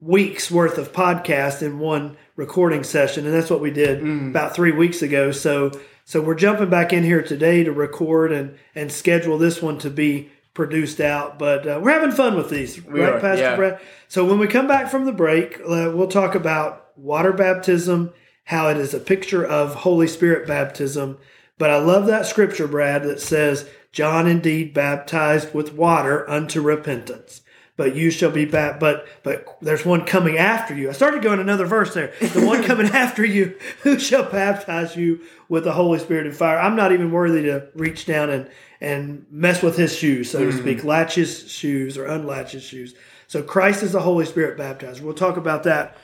weeks 0.00 0.50
worth 0.50 0.76
of 0.78 0.92
podcast 0.92 1.62
in 1.62 1.78
one 1.78 2.16
recording 2.36 2.84
session, 2.84 3.24
and 3.26 3.34
that's 3.34 3.50
what 3.50 3.60
we 3.60 3.70
did 3.70 4.02
Mm. 4.02 4.30
about 4.30 4.54
three 4.54 4.72
weeks 4.72 5.00
ago. 5.02 5.30
So 5.30 5.70
so 6.04 6.20
we're 6.20 6.34
jumping 6.34 6.70
back 6.70 6.92
in 6.92 7.02
here 7.02 7.22
today 7.22 7.64
to 7.64 7.72
record 7.72 8.32
and 8.32 8.58
and 8.74 8.92
schedule 8.92 9.38
this 9.38 9.62
one 9.62 9.78
to 9.78 9.90
be 9.90 10.30
produced 10.54 11.00
out. 11.00 11.38
But 11.38 11.66
uh, 11.66 11.80
we're 11.82 11.92
having 11.92 12.12
fun 12.12 12.36
with 12.36 12.48
these, 12.48 12.82
We 12.82 13.00
right, 13.00 13.14
are, 13.14 13.20
Pastor 13.20 13.42
yeah. 13.42 13.56
Brad? 13.56 13.80
So 14.08 14.24
when 14.24 14.38
we 14.38 14.46
come 14.46 14.68
back 14.68 14.90
from 14.90 15.04
the 15.04 15.12
break, 15.12 15.60
uh, 15.60 15.92
we'll 15.94 16.06
talk 16.08 16.34
about 16.34 16.96
water 16.96 17.32
baptism, 17.32 18.12
how 18.44 18.68
it 18.68 18.76
is 18.76 18.94
a 18.94 19.00
picture 19.00 19.44
of 19.44 19.74
Holy 19.74 20.06
Spirit 20.06 20.46
baptism. 20.46 21.18
But 21.58 21.70
I 21.70 21.78
love 21.78 22.06
that 22.06 22.26
scripture, 22.26 22.68
Brad, 22.68 23.02
that 23.02 23.20
says, 23.20 23.68
John 23.92 24.26
indeed 24.26 24.74
baptized 24.74 25.54
with 25.54 25.74
water 25.74 26.28
unto 26.28 26.60
repentance. 26.60 27.42
But 27.76 27.96
you 27.96 28.10
shall 28.10 28.30
be 28.30 28.44
baptized. 28.44 28.80
But 28.80 29.06
but 29.22 29.58
there's 29.60 29.84
one 29.84 30.04
coming 30.04 30.38
after 30.38 30.74
you. 30.74 30.88
I 30.88 30.92
started 30.92 31.22
going 31.22 31.40
another 31.40 31.66
verse 31.66 31.92
there. 31.94 32.12
The 32.20 32.46
one 32.46 32.62
coming 32.64 32.86
after 32.86 33.24
you, 33.24 33.58
who 33.82 33.98
shall 33.98 34.30
baptize 34.30 34.96
you 34.96 35.20
with 35.48 35.64
the 35.64 35.72
Holy 35.72 35.98
Spirit 35.98 36.26
and 36.26 36.36
fire. 36.36 36.58
I'm 36.58 36.76
not 36.76 36.92
even 36.92 37.10
worthy 37.10 37.42
to 37.42 37.68
reach 37.74 38.06
down 38.06 38.30
and 38.30 38.48
and 38.80 39.26
mess 39.30 39.62
with 39.62 39.76
his 39.76 39.96
shoes, 39.96 40.30
so 40.30 40.40
to 40.40 40.56
mm. 40.56 40.60
speak, 40.60 40.84
latch 40.84 41.14
his 41.14 41.50
shoes 41.50 41.96
or 41.96 42.06
unlatch 42.06 42.52
his 42.52 42.62
shoes. 42.62 42.94
So 43.26 43.42
Christ 43.42 43.82
is 43.82 43.92
the 43.92 44.00
Holy 44.00 44.26
Spirit 44.26 44.58
baptizer. 44.58 45.00
We'll 45.00 45.14
talk 45.14 45.36
about 45.36 45.62
that 45.64 45.96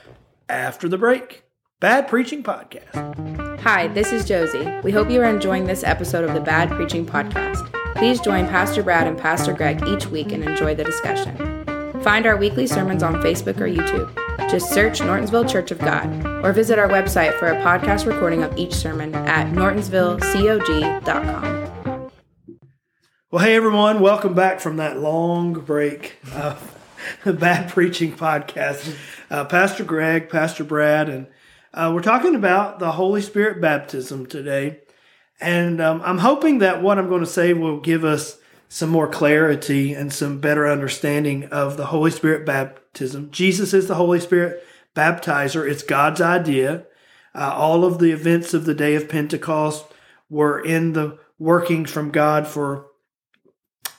after 0.49 0.89
the 0.89 0.97
break. 0.97 1.43
Bad 1.79 2.07
Preaching 2.07 2.43
Podcast. 2.43 3.59
Hi, 3.61 3.87
this 3.87 4.11
is 4.11 4.27
Josie. 4.27 4.71
We 4.83 4.91
hope 4.91 5.09
you 5.09 5.21
are 5.21 5.25
enjoying 5.25 5.65
this 5.65 5.83
episode 5.83 6.23
of 6.23 6.33
the 6.35 6.41
Bad 6.41 6.69
Preaching 6.69 7.05
Podcast. 7.05 7.80
Please 7.95 8.19
join 8.19 8.47
Pastor 8.47 8.83
Brad 8.83 9.07
and 9.07 9.17
Pastor 9.17 9.53
Greg 9.53 9.85
each 9.87 10.07
week 10.07 10.31
and 10.31 10.43
enjoy 10.43 10.75
the 10.75 10.83
discussion. 10.83 11.35
Find 12.01 12.25
our 12.25 12.35
weekly 12.35 12.65
sermons 12.65 13.03
on 13.03 13.15
Facebook 13.15 13.61
or 13.61 13.67
YouTube. 13.67 14.11
Just 14.49 14.71
search 14.71 15.01
Nortonsville 15.01 15.47
Church 15.47 15.71
of 15.71 15.79
God 15.79 16.25
or 16.43 16.51
visit 16.51 16.79
our 16.79 16.87
website 16.87 17.37
for 17.37 17.47
a 17.47 17.61
podcast 17.61 18.07
recording 18.07 18.43
of 18.43 18.57
each 18.57 18.73
sermon 18.73 19.13
at 19.13 19.53
nortonsvillecog.com. 19.53 22.11
Well, 23.29 23.45
hey 23.45 23.55
everyone, 23.55 24.01
welcome 24.01 24.33
back 24.33 24.59
from 24.59 24.77
that 24.77 24.99
long 24.99 25.53
break 25.53 26.17
of 26.33 26.75
the 27.23 27.33
Bad 27.33 27.69
Preaching 27.69 28.13
Podcast. 28.13 28.95
Uh, 29.29 29.45
Pastor 29.45 29.83
Greg, 29.83 30.27
Pastor 30.27 30.63
Brad, 30.63 31.07
and 31.07 31.27
uh, 31.73 31.91
we're 31.93 32.01
talking 32.01 32.35
about 32.35 32.79
the 32.79 32.93
Holy 32.93 33.21
Spirit 33.21 33.61
baptism 33.61 34.25
today. 34.25 34.79
And 35.41 35.81
um, 35.81 36.01
I'm 36.05 36.19
hoping 36.19 36.59
that 36.59 36.81
what 36.81 36.97
I'm 36.97 37.09
going 37.09 37.21
to 37.21 37.27
say 37.27 37.53
will 37.53 37.79
give 37.79 38.05
us 38.05 38.37
some 38.69 38.89
more 38.89 39.07
clarity 39.07 39.93
and 39.93 40.13
some 40.13 40.39
better 40.39 40.67
understanding 40.67 41.45
of 41.45 41.75
the 41.75 41.87
Holy 41.87 42.11
Spirit 42.11 42.45
baptism. 42.45 43.29
Jesus 43.31 43.73
is 43.73 43.87
the 43.87 43.95
Holy 43.95 44.19
Spirit 44.19 44.63
baptizer. 44.95 45.69
It's 45.69 45.83
God's 45.83 46.21
idea. 46.21 46.85
Uh, 47.33 47.53
all 47.53 47.83
of 47.83 47.99
the 47.99 48.11
events 48.11 48.53
of 48.53 48.65
the 48.65 48.73
day 48.73 48.95
of 48.95 49.09
Pentecost 49.09 49.85
were 50.29 50.63
in 50.63 50.93
the 50.93 51.17
working 51.39 51.85
from 51.85 52.11
God 52.11 52.47
for 52.47 52.87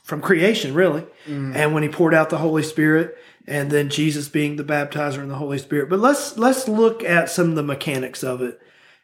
from 0.02 0.20
creation, 0.20 0.74
really. 0.74 1.04
Mm. 1.26 1.54
And 1.54 1.74
when 1.74 1.82
He 1.82 1.88
poured 1.88 2.14
out 2.14 2.30
the 2.30 2.38
Holy 2.38 2.62
Spirit, 2.62 3.16
and 3.46 3.70
then 3.70 3.88
Jesus 3.88 4.28
being 4.28 4.56
the 4.56 4.64
baptizer 4.64 5.18
in 5.18 5.28
the 5.28 5.36
Holy 5.36 5.58
Spirit. 5.58 5.88
But 5.88 6.00
let's 6.00 6.36
let's 6.36 6.68
look 6.68 7.02
at 7.02 7.30
some 7.30 7.50
of 7.50 7.56
the 7.56 7.62
mechanics 7.62 8.22
of 8.22 8.40
it. 8.40 8.60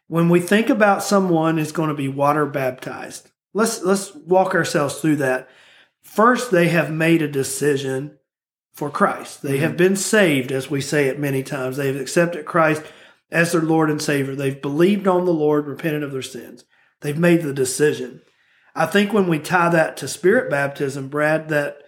When 0.09 0.29
we 0.29 0.41
think 0.41 0.69
about 0.69 1.03
someone 1.03 1.59
is 1.59 1.73
going 1.73 1.91
to 1.91 1.95
be 1.95 2.09
water 2.09 2.47
baptized, 2.47 3.31
let's 3.55 3.83
let's 3.83 4.15
walk 4.15 4.55
ourselves 4.55 5.01
through 5.01 5.17
that. 5.17 5.49
First, 6.03 6.51
they 6.51 6.69
have 6.69 6.91
made 6.91 7.23
a 7.23 7.29
decision 7.29 8.19
for 8.73 8.91
Christ. 8.91 9.43
They 9.43 9.55
mm-hmm. 9.55 9.63
have 9.63 9.77
been 9.77 9.97
saved, 9.97 10.51
as 10.51 10.71
we 10.71 10.81
say 10.81 11.09
it 11.09 11.19
many 11.19 11.43
times. 11.43 11.77
They 11.77 11.89
have 11.89 12.01
accepted 12.01 12.47
Christ 12.47 12.83
as 13.31 13.53
their 13.53 13.61
Lord 13.61 13.91
and 13.91 14.01
Savior. 14.01 14.35
They've 14.35 14.61
believed 14.61 15.07
on 15.07 15.25
the 15.25 15.33
Lord, 15.33 15.67
repented 15.67 16.03
of 16.03 16.13
their 16.13 16.23
sins. 16.23 16.65
They've 17.01 17.19
made 17.19 17.43
the 17.43 17.53
decision. 17.53 18.23
I 18.75 18.87
think 18.87 19.13
when 19.13 19.29
we 19.29 19.39
tie 19.39 19.69
that 19.71 19.97
to 19.99 20.09
spirit 20.09 20.51
baptism, 20.51 21.09
Brad, 21.09 21.49
that 21.49 21.79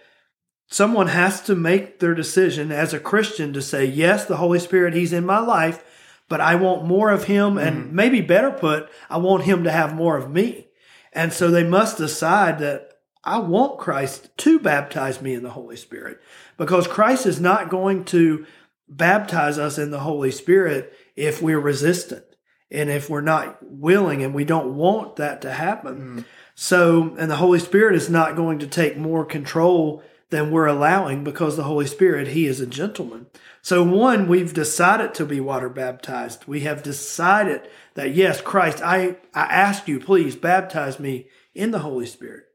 someone 0.67 1.07
has 1.07 1.41
to 1.43 1.55
make 1.55 1.99
their 1.99 2.13
decision 2.13 2.71
as 2.71 2.93
a 2.93 2.99
Christian 2.99 3.53
to 3.53 3.61
say, 3.61 3.85
yes, 3.85 4.25
the 4.25 4.37
Holy 4.37 4.59
Spirit, 4.59 4.93
He's 4.93 5.13
in 5.13 5.25
my 5.25 5.39
life, 5.39 5.83
but 6.31 6.39
I 6.39 6.55
want 6.55 6.85
more 6.85 7.11
of 7.11 7.25
Him. 7.25 7.55
Mm-hmm. 7.55 7.67
And 7.67 7.91
maybe 7.91 8.21
better 8.21 8.51
put, 8.51 8.89
I 9.09 9.17
want 9.17 9.43
Him 9.43 9.65
to 9.65 9.71
have 9.71 9.93
more 9.93 10.15
of 10.15 10.31
me. 10.31 10.69
And 11.11 11.33
so 11.33 11.51
they 11.51 11.65
must 11.65 11.97
decide 11.97 12.57
that 12.59 12.93
I 13.21 13.39
want 13.39 13.79
Christ 13.79 14.29
to 14.37 14.57
baptize 14.57 15.21
me 15.21 15.33
in 15.33 15.43
the 15.43 15.49
Holy 15.49 15.75
Spirit 15.75 16.21
because 16.55 16.87
Christ 16.87 17.25
is 17.25 17.41
not 17.41 17.69
going 17.69 18.05
to 18.05 18.45
baptize 18.87 19.59
us 19.59 19.77
in 19.77 19.91
the 19.91 19.99
Holy 19.99 20.31
Spirit 20.31 20.93
if 21.17 21.41
we're 21.41 21.59
resistant 21.59 22.23
and 22.71 22.89
if 22.89 23.09
we're 23.09 23.19
not 23.19 23.57
willing 23.61 24.23
and 24.23 24.33
we 24.33 24.45
don't 24.45 24.77
want 24.77 25.17
that 25.17 25.41
to 25.41 25.51
happen. 25.51 25.99
Mm. 25.99 26.25
So, 26.55 27.13
and 27.19 27.29
the 27.29 27.35
Holy 27.35 27.59
Spirit 27.59 27.95
is 27.95 28.09
not 28.09 28.37
going 28.37 28.59
to 28.59 28.67
take 28.67 28.95
more 28.95 29.25
control 29.25 30.01
than 30.31 30.51
we're 30.51 30.65
allowing 30.65 31.23
because 31.23 31.55
the 31.55 31.63
Holy 31.63 31.87
Spirit, 31.87 32.29
He 32.29 32.47
is 32.47 32.59
a 32.59 32.65
gentleman. 32.65 33.27
So, 33.61 33.83
one, 33.83 34.27
we've 34.27 34.53
decided 34.53 35.13
to 35.13 35.25
be 35.25 35.39
water 35.39 35.69
baptized. 35.69 36.47
We 36.47 36.61
have 36.61 36.83
decided 36.83 37.69
that, 37.93 38.15
yes, 38.15 38.41
Christ, 38.41 38.81
I, 38.81 39.17
I 39.33 39.43
ask 39.43 39.87
you, 39.87 39.99
please 39.99 40.35
baptize 40.35 40.99
me 40.99 41.27
in 41.53 41.71
the 41.71 41.79
Holy 41.79 42.07
Spirit 42.07 42.47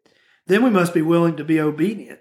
then 0.46 0.62
we 0.62 0.70
must 0.70 0.94
be 0.94 1.02
willing 1.02 1.36
to 1.36 1.44
be 1.44 1.60
obedient. 1.60 2.20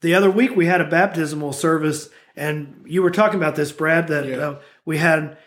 The 0.00 0.14
other 0.14 0.30
week 0.30 0.56
we 0.56 0.66
had 0.66 0.80
a 0.80 0.88
baptismal 0.88 1.52
service, 1.52 2.08
and 2.36 2.84
you 2.86 3.02
were 3.02 3.10
talking 3.10 3.38
about 3.38 3.56
this, 3.56 3.72
Brad, 3.72 4.08
that 4.08 4.26
yeah. 4.26 4.36
uh, 4.36 4.60
we 4.84 4.98
had 4.98 5.38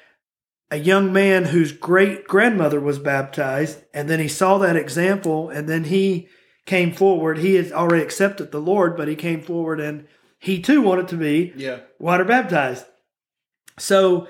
a 0.71 0.77
young 0.77 1.13
man 1.13 1.45
whose 1.45 1.71
great 1.71 2.27
grandmother 2.27 2.79
was 2.79 2.99
baptized, 2.99 3.83
and 3.93 4.09
then 4.09 4.19
he 4.19 4.27
saw 4.27 4.57
that 4.57 4.75
example, 4.75 5.49
and 5.49 5.67
then 5.67 5.85
he 5.85 6.27
came 6.67 6.91
forward. 6.91 7.39
He 7.39 7.55
had 7.55 7.71
already 7.71 8.03
accepted 8.03 8.51
the 8.51 8.61
Lord, 8.61 8.95
but 8.95 9.07
he 9.07 9.15
came 9.15 9.41
forward 9.41 9.79
and 9.79 10.07
he 10.37 10.61
too 10.61 10.83
wanted 10.83 11.07
to 11.07 11.17
be 11.17 11.51
yeah. 11.55 11.79
water 11.97 12.23
baptized. 12.23 12.85
So 13.79 14.27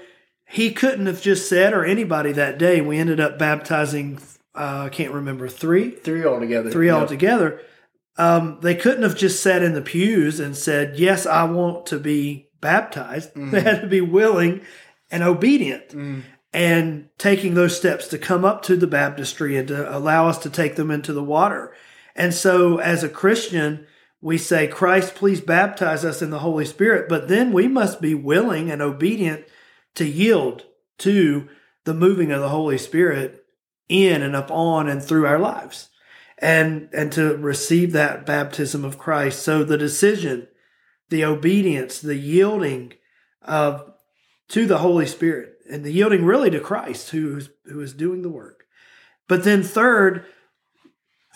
he 0.47 0.71
couldn't 0.71 1.07
have 1.07 1.21
just 1.21 1.49
said, 1.49 1.73
or 1.73 1.83
anybody 1.83 2.31
that 2.31 2.57
day, 2.57 2.79
we 2.79 2.97
ended 2.97 3.19
up 3.19 3.37
baptizing 3.37 4.19
uh, 4.57 4.85
I 4.85 4.89
can't 4.89 5.13
remember 5.13 5.47
three, 5.47 5.91
three 5.91 6.25
altogether, 6.25 6.71
three 6.71 6.87
yep. 6.87 6.95
altogether. 6.95 7.61
Um, 8.17 8.57
they 8.61 8.73
couldn't 8.73 9.03
have 9.03 9.15
just 9.15 9.43
sat 9.43 9.61
in 9.61 9.73
the 9.73 9.81
pews 9.81 10.39
and 10.39 10.57
said, 10.57 10.97
"Yes, 10.97 11.27
I 11.27 11.43
want 11.43 11.85
to 11.87 11.99
be 11.99 12.49
baptized." 12.59 13.33
Mm. 13.35 13.51
They 13.51 13.61
had 13.61 13.81
to 13.81 13.87
be 13.87 14.01
willing 14.01 14.61
and 15.11 15.21
obedient, 15.21 15.89
mm. 15.89 16.23
and 16.51 17.09
taking 17.19 17.53
those 17.53 17.77
steps 17.77 18.07
to 18.07 18.17
come 18.17 18.43
up 18.43 18.63
to 18.63 18.75
the 18.75 18.87
baptistry 18.87 19.57
and 19.57 19.67
to 19.67 19.95
allow 19.95 20.27
us 20.27 20.39
to 20.39 20.49
take 20.49 20.75
them 20.75 20.89
into 20.89 21.13
the 21.13 21.23
water. 21.23 21.73
And 22.17 22.33
so, 22.33 22.77
as 22.77 23.03
a 23.03 23.09
Christian, 23.09 23.85
we 24.19 24.37
say, 24.37 24.67
"Christ, 24.67 25.15
please 25.15 25.39
baptize 25.39 26.03
us 26.03 26.21
in 26.21 26.31
the 26.31 26.39
Holy 26.39 26.65
Spirit," 26.65 27.07
but 27.07 27.27
then 27.27 27.53
we 27.53 27.67
must 27.67 28.01
be 28.01 28.15
willing 28.15 28.71
and 28.71 28.81
obedient 28.81 29.45
to 29.95 30.05
yield 30.05 30.65
to 30.99 31.47
the 31.85 31.93
moving 31.93 32.31
of 32.31 32.41
the 32.41 32.49
Holy 32.49 32.77
Spirit 32.77 33.45
in 33.87 34.21
and 34.21 34.35
upon 34.35 34.89
and 34.89 35.01
through 35.01 35.25
our 35.25 35.39
lives 35.39 35.89
and 36.37 36.89
and 36.93 37.11
to 37.13 37.37
receive 37.37 37.93
that 37.93 38.25
baptism 38.25 38.83
of 38.83 38.97
Christ. 38.97 39.41
So 39.41 39.63
the 39.63 39.77
decision 39.77 40.47
the 41.09 41.23
obedience 41.23 42.01
the 42.01 42.15
yielding 42.15 42.93
of 43.41 43.93
to 44.49 44.65
the 44.65 44.79
Holy 44.79 45.05
Spirit 45.05 45.53
and 45.69 45.83
the 45.83 45.91
yielding 45.91 46.25
really 46.25 46.49
to 46.49 46.59
Christ 46.59 47.11
who 47.11 47.41
who 47.65 47.79
is 47.79 47.93
doing 47.93 48.21
the 48.21 48.29
work. 48.29 48.65
But 49.27 49.43
then 49.43 49.63
third 49.63 50.25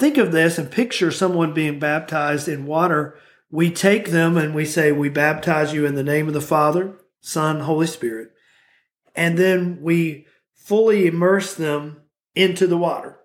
think 0.01 0.17
of 0.17 0.31
this 0.31 0.57
and 0.57 0.69
picture 0.69 1.11
someone 1.11 1.53
being 1.53 1.79
baptized 1.79 2.47
in 2.47 2.65
water 2.65 3.17
we 3.49 3.69
take 3.69 4.11
them 4.11 4.37
and 4.37 4.55
we 4.55 4.65
say 4.65 4.91
we 4.91 5.09
baptize 5.09 5.73
you 5.73 5.85
in 5.85 5.95
the 5.95 6.03
name 6.03 6.27
of 6.27 6.33
the 6.33 6.41
Father 6.41 6.95
Son 7.21 7.61
Holy 7.61 7.87
Spirit 7.87 8.31
and 9.15 9.37
then 9.37 9.79
we 9.81 10.25
fully 10.55 11.07
immerse 11.07 11.53
them 11.53 12.01
into 12.35 12.67
the 12.67 12.77
water. 12.77 13.19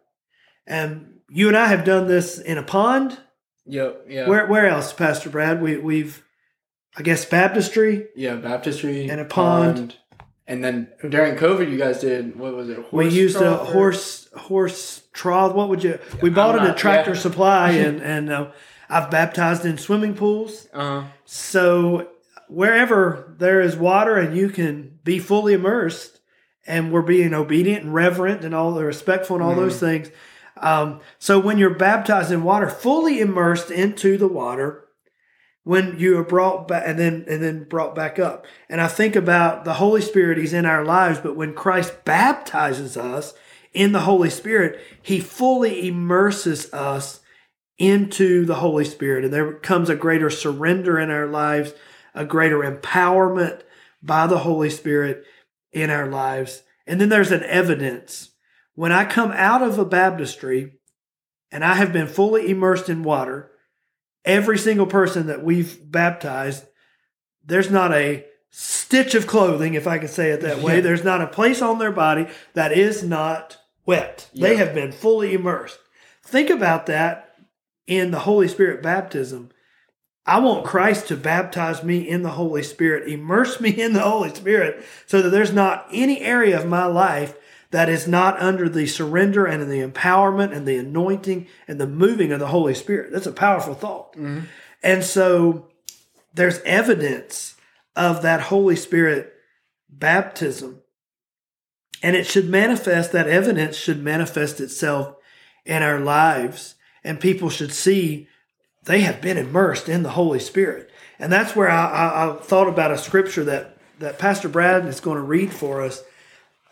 And 0.67 1.21
you 1.29 1.49
and 1.49 1.57
I 1.57 1.67
have 1.67 1.85
done 1.85 2.09
this 2.09 2.39
in 2.39 2.59
a 2.59 2.63
pond. 2.63 3.19
Yep. 3.67 4.07
Yeah. 4.09 4.29
Where 4.29 4.47
where 4.47 4.67
else, 4.67 4.93
Pastor 4.93 5.31
Brad? 5.31 5.61
We 5.61 5.77
we've 5.77 6.25
I 6.97 7.03
guess 7.03 7.25
baptistry. 7.25 8.09
Yeah, 8.17 8.37
baptistry 8.37 9.09
and 9.09 9.21
a 9.21 9.25
pond. 9.25 9.77
pond. 9.77 9.97
And 10.49 10.63
then 10.63 10.89
during 11.09 11.35
COVID, 11.35 11.71
you 11.71 11.77
guys 11.77 12.01
did 12.01 12.39
what 12.39 12.55
was 12.55 12.69
it? 12.69 12.93
we 12.93 13.09
used 13.09 13.41
a 13.41 13.57
horse 13.57 14.29
horse 14.37 15.03
trough. 15.13 15.55
What 15.55 15.69
would 15.69 15.83
you? 15.83 15.99
We 16.23 16.31
bought 16.31 16.59
I'm 16.59 16.67
it 16.67 16.71
at 16.71 16.77
Tractor 16.77 17.15
yeah. 17.15 17.21
Supply, 17.21 17.71
and 17.73 18.01
and 18.01 18.31
uh, 18.31 18.51
I've 18.89 19.11
baptized 19.11 19.65
in 19.65 19.77
swimming 19.77 20.15
pools. 20.15 20.69
Uh-huh. 20.73 21.09
So 21.25 22.11
wherever 22.49 23.35
there 23.39 23.61
is 23.61 23.77
water 23.77 24.17
and 24.17 24.37
you 24.37 24.49
can 24.49 24.99
be 25.03 25.19
fully 25.19 25.53
immersed, 25.53 26.21
and 26.67 26.93
we're 26.93 27.03
being 27.03 27.35
obedient 27.35 27.85
and 27.85 27.95
reverent 27.95 28.45
and 28.45 28.55
all 28.55 28.73
the 28.73 28.85
respectful 28.85 29.37
and 29.37 29.45
all 29.45 29.55
mm. 29.55 29.57
those 29.57 29.81
things. 29.81 30.11
Um, 30.59 31.01
so 31.19 31.39
when 31.39 31.59
you're 31.59 31.75
baptized 31.75 32.33
in 32.33 32.43
water, 32.43 32.69
fully 32.69 33.21
immersed 33.21 33.71
into 33.71 34.17
the 34.17 34.29
water, 34.29 34.86
when 35.67 35.99
you 35.99 36.17
are 36.17 36.23
brought 36.23 36.69
back 36.69 36.85
and 36.87 36.97
then 36.97 37.25
and 37.29 37.43
then 37.43 37.65
brought 37.65 37.93
back 37.93 38.21
up. 38.21 38.47
And 38.69 38.81
I 38.81 38.87
think 38.87 39.17
about 39.17 39.65
the 39.65 39.75
Holy 39.75 40.01
Spirit, 40.01 40.39
He's 40.39 40.53
in 40.53 40.65
our 40.65 40.85
lives, 40.85 41.19
but 41.19 41.35
when 41.35 41.55
Christ 41.55 42.05
baptizes 42.05 42.97
us 42.97 43.35
in 43.75 43.91
the 43.91 44.03
Holy 44.03 44.31
Spirit, 44.31 44.81
He 45.03 45.19
fully 45.19 45.89
immerses 45.89 46.73
us 46.73 47.19
into 47.79 48.45
the 48.45 48.55
Holy 48.55 48.85
Spirit. 48.85 49.25
And 49.25 49.35
there 49.35 49.55
comes 49.55 49.91
a 49.91 49.97
greater 49.97 50.31
surrender 50.31 51.01
in 51.01 51.11
our 51.11 51.27
lives, 51.27 51.75
a 52.15 52.25
greater 52.25 52.59
empowerment 52.59 53.63
by 54.01 54.29
the 54.29 54.39
Holy 54.39 54.71
Spirit 54.71 55.25
in 55.73 55.91
our 55.91 56.07
lives. 56.07 56.63
And 56.87 57.01
then 57.01 57.09
there's 57.09 57.33
an 57.33 57.43
evidence. 57.43 58.31
When 58.77 58.93
I 58.93 59.05
come 59.05 59.33
out 59.33 59.63
of 59.63 59.81
a 59.81 59.85
baptistry 59.85 60.75
and 61.51 61.65
I 61.65 61.75
have 61.75 61.93
been 61.93 62.07
fully 62.07 62.49
immersed 62.49 62.89
in 62.89 63.03
water, 63.03 63.51
every 64.27 64.59
single 64.59 64.87
person 64.87 65.29
that 65.29 65.43
we've 65.43 65.79
baptized, 65.91 66.67
there's 67.45 67.71
not 67.71 67.95
a 67.95 68.27
stitch 68.51 69.15
of 69.15 69.27
clothing, 69.27 69.75
if 69.75 69.87
I 69.87 69.99
can 69.99 70.09
say 70.09 70.31
it 70.31 70.41
that 70.43 70.61
way. 70.61 70.81
There's 70.81 71.05
not 71.05 71.23
a 71.23 71.27
place 71.27 71.63
on 71.63 71.79
their 71.79 71.93
body 71.93 72.27
that 72.55 72.73
is 72.73 73.03
not 73.03 73.59
wet. 73.87 74.29
Yeah. 74.33 74.49
They 74.49 74.57
have 74.57 74.75
been 74.75 74.93
fully 74.93 75.33
immersed. 75.33 75.79
Think 76.23 76.51
about 76.51 76.87
that 76.87 77.35
in 77.87 78.11
the 78.11 78.21
Holy 78.21 78.49
Spirit 78.49 78.83
baptism. 78.83 79.51
I 80.27 80.41
want 80.41 80.65
Christ 80.65 81.07
to 81.09 81.17
baptize 81.17 81.85
me 81.85 81.99
in 81.99 82.23
the 82.23 82.31
Holy 82.31 82.65
Spirit, 82.65 83.09
immerse 83.09 83.61
me 83.61 83.71
in 83.71 83.93
the 83.93 84.01
Holy 84.01 84.35
Spirit, 84.35 84.85
so 85.07 85.23
that 85.23 85.31
there's 85.31 85.53
not 85.53 85.87
any 85.93 86.21
area 86.21 86.59
of 86.59 86.67
my 86.67 86.87
life 86.87 87.37
that 87.71 87.89
is 87.89 88.07
not 88.07 88.41
under 88.41 88.69
the 88.69 88.87
surrender 88.87 89.47
and 89.47 89.71
the 89.71 89.87
empowerment 89.87 90.55
and 90.55 90.67
the 90.67 90.77
anointing 90.77 91.47
and 91.67 91.81
the 91.81 91.87
moving 91.87 92.33
of 92.33 92.41
the 92.41 92.49
Holy 92.49 92.75
Spirit. 92.75 93.13
That's 93.13 93.27
a 93.27 93.33
powerful 93.33 93.75
thought. 93.75 94.13
Mm-hmm. 94.13 94.41
And 94.83 95.05
so 95.05 95.69
there's 96.35 96.61
evidence 96.61 97.57
of 97.95 98.23
that 98.23 98.43
Holy 98.43 98.77
Spirit 98.77 99.33
baptism. 99.89 100.83
And 102.03 102.15
it 102.15 102.27
should 102.27 102.49
manifest, 102.49 103.13
that 103.13 103.27
evidence 103.27 103.77
should 103.77 104.03
manifest 104.03 104.61
itself 104.61 105.17
in 105.65 105.83
our 105.83 105.99
lives. 105.99 106.75
And 107.03 107.19
people 107.19 107.51
should 107.51 107.73
see 107.73 108.29
they 108.85 109.01
have 109.01 109.21
been 109.21 109.39
immersed 109.39 109.89
in 109.89 110.03
the 110.03 110.11
Holy 110.11 110.39
Spirit. 110.39 110.91
And 111.19 111.33
that's 111.33 111.57
where 111.57 111.71
I, 111.71 111.87
I, 111.87 112.31
I 112.31 112.37
thought 112.37 112.69
about 112.69 112.93
a 112.93 112.99
scripture 112.99 113.45
that, 113.45 113.79
that 113.99 114.19
Pastor 114.19 114.49
Brad 114.49 114.87
is 114.87 115.01
going 115.01 115.17
to 115.17 115.23
read 115.23 115.53
for 115.53 115.83
us 115.83 116.05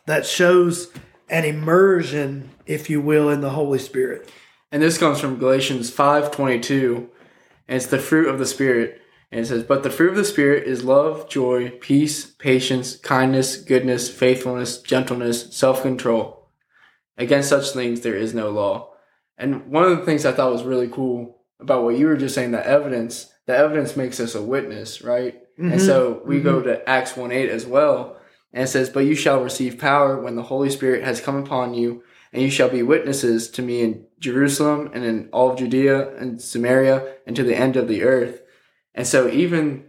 that 0.06 0.26
shows 0.26 0.92
an 1.28 1.44
immersion, 1.44 2.50
if 2.66 2.90
you 2.90 3.00
will, 3.00 3.28
in 3.30 3.40
the 3.40 3.50
Holy 3.50 3.78
Spirit. 3.78 4.30
And 4.70 4.82
this 4.82 4.99
comes 4.99 5.20
from 5.20 5.38
Galatians 5.38 5.90
5:22, 5.90 7.08
and 7.68 7.76
it's 7.76 7.87
the 7.87 7.99
fruit 7.99 8.28
of 8.28 8.38
the 8.38 8.46
Spirit. 8.46 9.00
And 9.30 9.40
it 9.40 9.46
says, 9.46 9.64
But 9.64 9.82
the 9.82 9.90
fruit 9.90 10.11
of 10.11 10.16
the 10.16 10.25
Spirit 10.25 10.64
is 10.64 10.84
love, 10.84 11.28
joy, 11.28 11.70
peace, 11.80 12.26
patience, 12.26 12.96
kindness, 12.96 13.56
goodness, 13.56 14.08
faithfulness, 14.08 14.80
gentleness, 14.80 15.52
self 15.56 15.82
control. 15.82 16.49
Against 17.16 17.49
such 17.49 17.70
things 17.70 18.00
there 18.00 18.16
is 18.16 18.34
no 18.34 18.50
law. 18.50 18.90
And 19.37 19.66
one 19.66 19.84
of 19.84 19.99
the 19.99 20.04
things 20.04 20.25
I 20.25 20.32
thought 20.32 20.52
was 20.52 20.62
really 20.62 20.88
cool 20.88 21.38
about 21.58 21.82
what 21.82 21.96
you 21.96 22.06
were 22.06 22.16
just 22.16 22.34
saying, 22.34 22.52
the 22.52 22.64
evidence, 22.64 23.32
the 23.46 23.56
evidence 23.56 23.96
makes 23.96 24.20
us 24.20 24.34
a 24.34 24.42
witness, 24.42 25.02
right? 25.02 25.34
Mm-hmm. 25.58 25.73
And 25.73 25.82
so 25.82 26.23
we 26.25 26.37
mm-hmm. 26.37 26.44
go 26.44 26.62
to 26.62 26.88
Acts 26.88 27.16
1 27.16 27.32
8 27.32 27.49
as 27.49 27.66
well. 27.66 28.16
And 28.54 28.62
it 28.62 28.68
says, 28.68 28.88
But 28.88 29.04
you 29.04 29.16
shall 29.16 29.42
receive 29.42 29.78
power 29.78 30.18
when 30.18 30.37
the 30.37 30.44
Holy 30.44 30.70
Spirit 30.70 31.02
has 31.02 31.20
come 31.20 31.37
upon 31.37 31.75
you, 31.75 32.04
and 32.32 32.40
you 32.40 32.50
shall 32.50 32.70
be 32.70 32.82
witnesses 32.82 33.50
to 33.50 33.62
me 33.62 33.82
in 33.82 34.06
Jerusalem 34.20 34.90
and 34.94 35.04
in 35.04 35.28
all 35.32 35.50
of 35.50 35.58
Judea 35.58 36.16
and 36.16 36.40
Samaria 36.40 37.16
and 37.26 37.34
to 37.37 37.42
the 37.42 37.56
end 37.56 37.76
of 37.76 37.88
the 37.88 38.04
earth. 38.04 38.42
And 38.94 39.06
so 39.06 39.28
even 39.28 39.87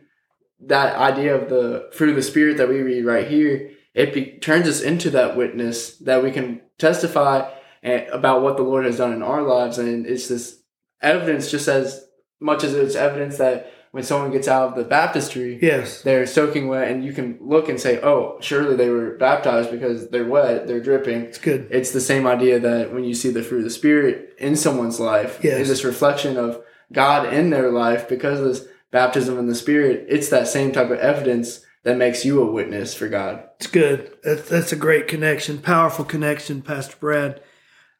that 0.61 0.95
idea 0.95 1.35
of 1.35 1.47
the 1.49 1.89
fruit 1.93 2.09
of 2.09 2.15
the 2.15 2.23
Spirit 2.23 2.57
that 2.57 2.67
we 2.67 2.81
read 2.81 3.05
right 3.05 3.27
here, 3.27 3.71
it 3.93 4.13
be, 4.13 4.37
turns 4.39 4.67
us 4.67 4.81
into 4.81 5.11
that 5.11 5.37
witness 5.37 5.97
that 5.99 6.23
we 6.23 6.31
can 6.31 6.61
testify 6.79 7.49
about 7.83 8.41
what 8.41 8.57
the 8.57 8.63
Lord 8.63 8.85
has 8.85 8.97
done 8.97 9.13
in 9.13 9.21
our 9.21 9.43
lives. 9.43 9.77
And 9.77 10.07
it's 10.07 10.27
this 10.27 10.59
evidence 11.01 11.51
just 11.51 11.67
as 11.67 12.03
much 12.39 12.63
as 12.63 12.73
it's 12.73 12.95
evidence 12.95 13.37
that 13.37 13.71
when 13.95 14.03
someone 14.03 14.29
gets 14.29 14.49
out 14.49 14.67
of 14.67 14.75
the 14.75 14.83
baptistry, 14.83 15.57
yes, 15.61 16.01
they're 16.01 16.25
soaking 16.25 16.67
wet, 16.67 16.91
and 16.91 17.05
you 17.05 17.13
can 17.13 17.37
look 17.39 17.69
and 17.69 17.79
say, 17.79 17.97
"Oh, 18.01 18.37
surely 18.41 18.75
they 18.75 18.89
were 18.89 19.11
baptized 19.11 19.71
because 19.71 20.09
they're 20.09 20.25
wet, 20.25 20.67
they're 20.67 20.81
dripping." 20.81 21.21
It's 21.21 21.37
good. 21.37 21.69
It's 21.71 21.91
the 21.91 22.01
same 22.01 22.27
idea 22.27 22.59
that 22.59 22.93
when 22.93 23.05
you 23.05 23.13
see 23.13 23.29
the 23.29 23.41
fruit 23.41 23.59
of 23.59 23.63
the 23.63 23.69
spirit 23.69 24.33
in 24.37 24.57
someone's 24.57 24.99
life, 24.99 25.39
yes. 25.41 25.69
this 25.69 25.85
reflection 25.85 26.35
of 26.35 26.61
God 26.91 27.33
in 27.33 27.51
their 27.51 27.71
life 27.71 28.09
because 28.09 28.41
of 28.41 28.47
this 28.47 28.67
baptism 28.91 29.39
in 29.39 29.47
the 29.47 29.55
spirit, 29.55 30.07
it's 30.09 30.27
that 30.27 30.49
same 30.49 30.73
type 30.73 30.91
of 30.91 30.99
evidence 30.99 31.61
that 31.83 31.95
makes 31.95 32.25
you 32.25 32.41
a 32.41 32.51
witness 32.51 32.93
for 32.93 33.07
God. 33.07 33.45
It's 33.61 33.67
good. 33.67 34.11
That's, 34.25 34.49
that's 34.49 34.73
a 34.73 34.75
great 34.75 35.07
connection, 35.07 35.59
powerful 35.59 36.03
connection, 36.03 36.61
Pastor 36.61 36.97
Brad. 36.99 37.41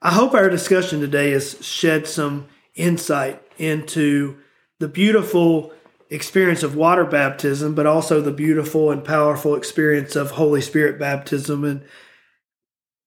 I 0.02 0.12
hope 0.12 0.34
our 0.34 0.50
discussion 0.50 1.00
today 1.00 1.32
has 1.32 1.66
shed 1.66 2.06
some 2.06 2.48
insight 2.76 3.42
into 3.58 4.40
the 4.80 4.90
beautiful 4.90 5.72
experience 6.10 6.64
of 6.64 6.76
water 6.76 7.06
baptism, 7.06 7.76
but 7.76 7.88
also 7.88 8.22
the 8.22 8.32
beautiful 8.32 8.92
and 8.92 9.04
powerful 9.04 9.56
experience 9.56 10.16
of 10.16 10.32
Holy 10.32 10.62
Spirit 10.62 11.00
baptism. 11.00 11.64
And, 11.64 11.84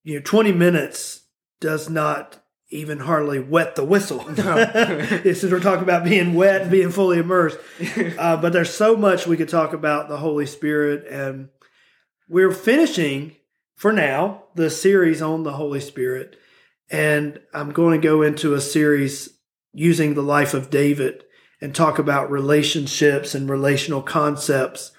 you 0.02 0.16
know, 0.16 0.22
20 0.24 0.52
minutes 0.52 1.22
does 1.60 1.88
not 1.88 2.42
even 2.70 2.98
hardly 2.98 3.38
wet 3.38 3.76
the 3.76 3.84
whistle. 3.84 4.24
No. 4.30 4.64
this 5.22 5.42
is 5.42 5.50
we're 5.50 5.60
talking 5.60 5.84
about 5.84 6.04
being 6.04 6.34
wet 6.34 6.62
and 6.62 6.70
being 6.70 6.90
fully 6.90 7.18
immersed. 7.18 7.58
Uh, 8.18 8.36
but 8.36 8.52
there's 8.52 8.72
so 8.72 8.96
much 8.96 9.26
we 9.26 9.36
could 9.36 9.48
talk 9.48 9.72
about 9.72 10.08
the 10.08 10.16
Holy 10.16 10.46
Spirit. 10.46 11.06
And 11.08 11.48
we're 12.28 12.50
finishing, 12.50 13.36
for 13.76 13.92
now, 13.92 14.44
the 14.54 14.70
series 14.70 15.22
on 15.22 15.44
the 15.44 15.52
Holy 15.52 15.80
Spirit. 15.80 16.36
And 16.90 17.40
I'm 17.54 17.70
going 17.70 18.00
to 18.00 18.06
go 18.06 18.22
into 18.22 18.54
a 18.54 18.60
series 18.60 19.28
using 19.72 20.14
the 20.14 20.22
life 20.22 20.52
of 20.52 20.70
David 20.70 21.22
and 21.60 21.74
talk 21.74 21.98
about 21.98 22.30
relationships 22.30 23.34
and 23.34 23.48
relational 23.48 24.02
concepts. 24.02 24.92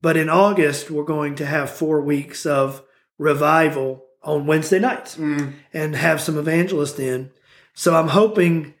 But 0.00 0.16
in 0.16 0.28
August, 0.28 0.90
we're 0.90 1.04
going 1.04 1.34
to 1.36 1.46
have 1.46 1.70
four 1.70 2.00
weeks 2.00 2.46
of 2.46 2.82
revival 3.18 4.06
on 4.22 4.46
Wednesday 4.46 4.78
nights 4.78 5.16
mm. 5.16 5.52
and 5.72 5.94
have 5.94 6.20
some 6.20 6.38
evangelists 6.38 6.98
in. 6.98 7.30
So 7.74 7.94
I'm 7.94 8.08
hoping 8.08 8.74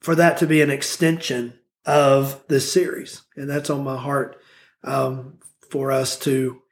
for 0.00 0.14
that 0.14 0.38
to 0.38 0.46
be 0.46 0.62
an 0.62 0.70
extension 0.70 1.54
of 1.84 2.42
this 2.48 2.72
series. 2.72 3.22
And 3.36 3.48
that's 3.48 3.70
on 3.70 3.84
my 3.84 3.96
heart 3.96 4.40
um, 4.84 5.38
for 5.70 5.90
us 5.90 6.18
to 6.20 6.62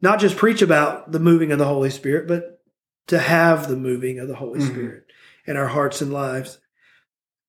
not 0.00 0.20
just 0.20 0.36
preach 0.36 0.62
about 0.62 1.12
the 1.12 1.20
moving 1.20 1.52
of 1.52 1.58
the 1.58 1.64
Holy 1.64 1.90
Spirit, 1.90 2.26
but 2.26 2.60
to 3.06 3.18
have 3.18 3.68
the 3.68 3.76
moving 3.76 4.18
of 4.18 4.28
the 4.28 4.36
Holy 4.36 4.60
mm-hmm. 4.60 4.70
Spirit 4.70 5.04
in 5.46 5.56
our 5.56 5.68
hearts 5.68 6.00
and 6.02 6.12
lives 6.12 6.58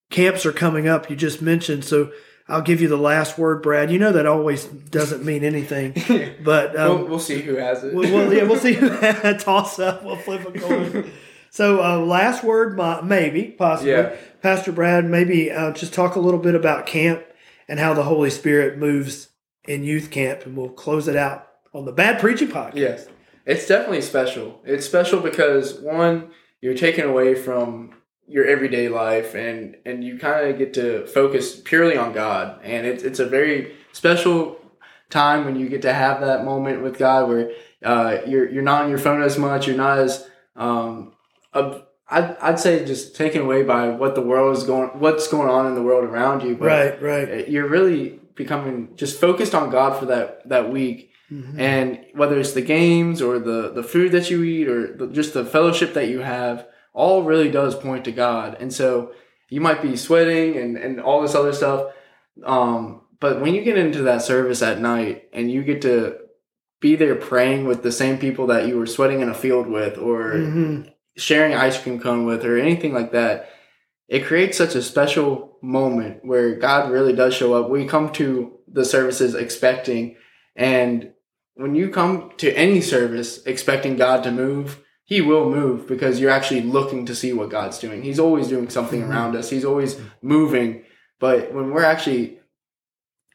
camps 0.09 0.45
are 0.45 0.53
coming 0.53 0.87
up. 0.87 1.09
You 1.09 1.15
just 1.15 1.41
mentioned, 1.41 1.85
so 1.85 2.11
I'll 2.47 2.61
give 2.61 2.81
you 2.81 2.87
the 2.87 2.97
last 2.97 3.37
word, 3.37 3.63
Brad. 3.63 3.91
You 3.91 3.99
know 3.99 4.11
that 4.11 4.25
always 4.25 4.65
doesn't 4.65 5.23
mean 5.23 5.43
anything, 5.43 5.93
but 6.43 6.77
um, 6.77 6.99
we'll, 6.99 7.07
we'll, 7.07 7.19
see 7.19 7.41
who 7.41 7.55
has 7.55 7.83
it. 7.83 7.93
we'll, 7.93 8.33
yeah, 8.33 8.43
we'll 8.43 8.59
see 8.59 8.73
who 8.73 8.89
has 8.89 9.43
toss 9.43 9.79
up. 9.79 10.03
We'll 10.03 10.15
flip 10.15 10.47
a 10.47 10.59
coin. 10.59 11.11
so, 11.49 11.83
uh, 11.83 11.97
last 11.99 12.43
word, 12.43 12.79
maybe, 13.03 13.45
possibly, 13.45 13.93
yeah. 13.93 14.15
Pastor 14.41 14.71
Brad. 14.71 15.05
Maybe 15.05 15.51
uh, 15.51 15.71
just 15.71 15.93
talk 15.93 16.15
a 16.15 16.19
little 16.19 16.39
bit 16.39 16.53
about 16.55 16.85
camp 16.85 17.23
and 17.67 17.79
how 17.79 17.93
the 17.93 18.03
Holy 18.03 18.29
Spirit 18.29 18.77
moves 18.77 19.29
in 19.67 19.83
youth 19.83 20.11
camp, 20.11 20.45
and 20.45 20.55
we'll 20.55 20.69
close 20.69 21.07
it 21.07 21.15
out 21.15 21.47
on 21.73 21.85
the 21.85 21.91
Bad 21.91 22.19
Preaching 22.19 22.49
Podcast. 22.49 22.75
Yes, 22.75 23.07
it's 23.45 23.67
definitely 23.67 24.01
special. 24.01 24.61
It's 24.65 24.85
special 24.85 25.19
because 25.19 25.79
one, 25.79 26.29
you're 26.61 26.75
taken 26.75 27.05
away 27.05 27.33
from 27.33 27.95
your 28.27 28.45
everyday 28.45 28.89
life 28.89 29.35
and 29.35 29.77
and 29.85 30.03
you 30.03 30.17
kind 30.17 30.49
of 30.49 30.57
get 30.57 30.73
to 30.73 31.05
focus 31.07 31.59
purely 31.59 31.97
on 31.97 32.13
God. 32.13 32.59
And 32.63 32.85
it's 32.85 33.03
it's 33.03 33.19
a 33.19 33.25
very 33.25 33.75
special 33.91 34.59
time 35.09 35.45
when 35.45 35.55
you 35.55 35.69
get 35.69 35.81
to 35.83 35.93
have 35.93 36.21
that 36.21 36.43
moment 36.43 36.81
with 36.81 36.97
God 36.97 37.29
where 37.29 37.51
uh, 37.83 38.17
you're 38.25 38.49
you're 38.49 38.63
not 38.63 38.83
on 38.83 38.89
your 38.89 38.99
phone 38.99 39.21
as 39.21 39.37
much 39.37 39.67
you're 39.67 39.77
not 39.77 39.99
as 39.99 40.27
um, 40.55 41.13
I'd, 41.53 42.37
I'd 42.41 42.59
say 42.59 42.83
just 42.85 43.15
taken 43.15 43.41
away 43.41 43.63
by 43.63 43.89
what 43.89 44.15
the 44.15 44.21
world 44.21 44.57
is 44.57 44.63
going 44.63 44.89
what's 44.99 45.27
going 45.27 45.49
on 45.49 45.67
in 45.67 45.75
the 45.75 45.83
world 45.83 46.03
around 46.03 46.41
you 46.41 46.55
but 46.55 46.65
right 46.65 47.01
right. 47.01 47.47
you're 47.47 47.67
really 47.67 48.19
becoming 48.35 48.95
just 48.95 49.19
focused 49.19 49.53
on 49.53 49.69
God 49.69 49.99
for 49.99 50.05
that 50.07 50.47
that 50.49 50.71
week. 50.71 51.11
Mm-hmm. 51.31 51.59
and 51.59 52.05
whether 52.13 52.39
it's 52.39 52.53
the 52.53 52.61
games 52.61 53.19
or 53.19 53.39
the 53.39 53.71
the 53.71 53.81
food 53.81 54.11
that 54.11 54.29
you 54.29 54.43
eat 54.43 54.67
or 54.67 54.95
the, 54.95 55.07
just 55.07 55.33
the 55.33 55.43
fellowship 55.43 55.95
that 55.95 56.07
you 56.07 56.19
have 56.19 56.67
all 56.95 57.23
really 57.23 57.51
does 57.51 57.75
point 57.75 58.05
to 58.05 58.11
God. 58.11 58.57
And 58.59 58.73
so 58.73 59.11
you 59.49 59.61
might 59.61 59.81
be 59.81 59.95
sweating 59.95 60.57
and, 60.57 60.77
and 60.77 60.99
all 60.99 61.21
this 61.21 61.35
other 61.35 61.53
stuff. 61.53 61.91
Um, 62.43 63.01
but 63.19 63.41
when 63.41 63.53
you 63.53 63.63
get 63.63 63.77
into 63.77 64.03
that 64.03 64.21
service 64.21 64.61
at 64.61 64.79
night 64.79 65.29
and 65.33 65.51
you 65.51 65.63
get 65.63 65.81
to 65.83 66.17
be 66.79 66.95
there 66.95 67.15
praying 67.15 67.65
with 67.65 67.83
the 67.83 67.91
same 67.91 68.17
people 68.17 68.47
that 68.47 68.67
you 68.67 68.77
were 68.77 68.85
sweating 68.85 69.21
in 69.21 69.29
a 69.29 69.33
field 69.33 69.67
with 69.67 69.97
or 69.97 70.33
mm-hmm. 70.33 70.89
sharing 71.17 71.53
ice 71.53 71.81
cream 71.81 71.99
cone 71.99 72.25
with 72.25 72.45
or 72.45 72.57
anything 72.57 72.93
like 72.93 73.11
that, 73.11 73.49
it 74.07 74.25
creates 74.25 74.57
such 74.57 74.75
a 74.75 74.81
special 74.81 75.57
moment 75.61 76.23
where 76.23 76.55
God 76.55 76.91
really 76.91 77.13
does 77.13 77.33
show 77.33 77.53
up. 77.55 77.69
We 77.69 77.85
come 77.85 78.11
to 78.13 78.57
the 78.67 78.85
services 78.85 79.35
expecting, 79.35 80.15
and 80.55 81.11
when 81.55 81.75
you 81.75 81.89
come 81.89 82.31
to 82.37 82.53
any 82.53 82.81
service 82.81 83.43
expecting 83.45 83.95
God 83.95 84.23
to 84.23 84.31
move, 84.31 84.84
he 85.05 85.21
will 85.21 85.49
move 85.49 85.87
because 85.87 86.19
you're 86.19 86.31
actually 86.31 86.61
looking 86.61 87.05
to 87.05 87.15
see 87.15 87.31
what 87.31 87.51
God's 87.51 87.77
doing. 87.77 88.01
He's 88.01 88.19
always 88.19 88.47
doing 88.47 88.69
something 88.69 89.01
mm-hmm. 89.01 89.11
around 89.11 89.35
us. 89.35 89.51
He's 89.51 89.65
always 89.65 90.01
moving. 90.21 90.83
But 91.19 91.53
when 91.53 91.71
we're 91.71 91.85
actually 91.85 92.39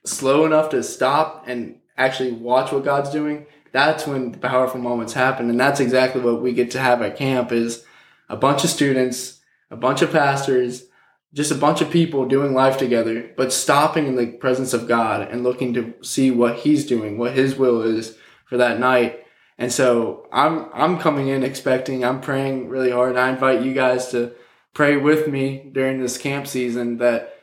slow 0.05 0.45
enough 0.45 0.71
to 0.71 0.83
stop 0.83 1.45
and 1.47 1.77
actually 1.97 2.33
watch 2.33 2.73
what 2.73 2.85
God's 2.85 3.11
doing, 3.11 3.47
that's 3.73 4.05
when 4.05 4.33
the 4.33 4.39
powerful 4.39 4.81
moments 4.81 5.13
happen. 5.13 5.49
And 5.49 5.61
that's 5.61 5.79
exactly 5.79 6.21
what 6.21 6.43
we 6.43 6.53
get 6.53 6.73
to 6.73 6.81
have 6.81 7.03
at 7.03 7.17
camp 7.17 7.53
is 7.53 7.85
a 8.29 8.37
bunch 8.37 8.65
of 8.65 8.71
students, 8.71 9.41
a 9.71 9.77
bunch 9.77 10.03
of 10.03 10.11
pastors, 10.11 10.85
just 11.33 11.53
a 11.53 11.57
bunch 11.57 11.81
of 11.81 11.91
people 11.91 12.27
doing 12.27 12.53
life 12.53 12.79
together, 12.79 13.31
but 13.37 13.53
stopping 13.53 14.09
in 14.09 14.17
the 14.17 14.27
presence 14.27 14.73
of 14.73 14.89
God 14.89 15.29
and 15.31 15.45
looking 15.45 15.73
to 15.75 15.95
see 16.03 16.33
what 16.33 16.57
he's 16.57 16.85
doing, 16.85 17.17
what 17.17 17.35
his 17.35 17.55
will 17.55 17.83
is 17.83 18.17
for 18.47 18.57
that 18.57 18.81
night 18.81 19.25
and 19.61 19.70
so 19.73 20.27
I'm 20.33 20.66
I'm 20.75 20.99
coming 20.99 21.29
in 21.29 21.44
expecting, 21.44 22.05
I'm 22.05 22.20
praying 22.20 22.68
really 22.68 22.90
hard. 22.90 23.11
And 23.11 23.20
I 23.20 23.31
invite 23.31 23.62
you 23.62 23.73
guys 23.75 24.09
to 24.09 24.33
pray 24.75 24.96
with 24.96 25.29
me 25.29 25.70
during 25.73 26.01
this 26.01 26.16
camp 26.18 26.46
season 26.49 26.99
that 26.99 27.35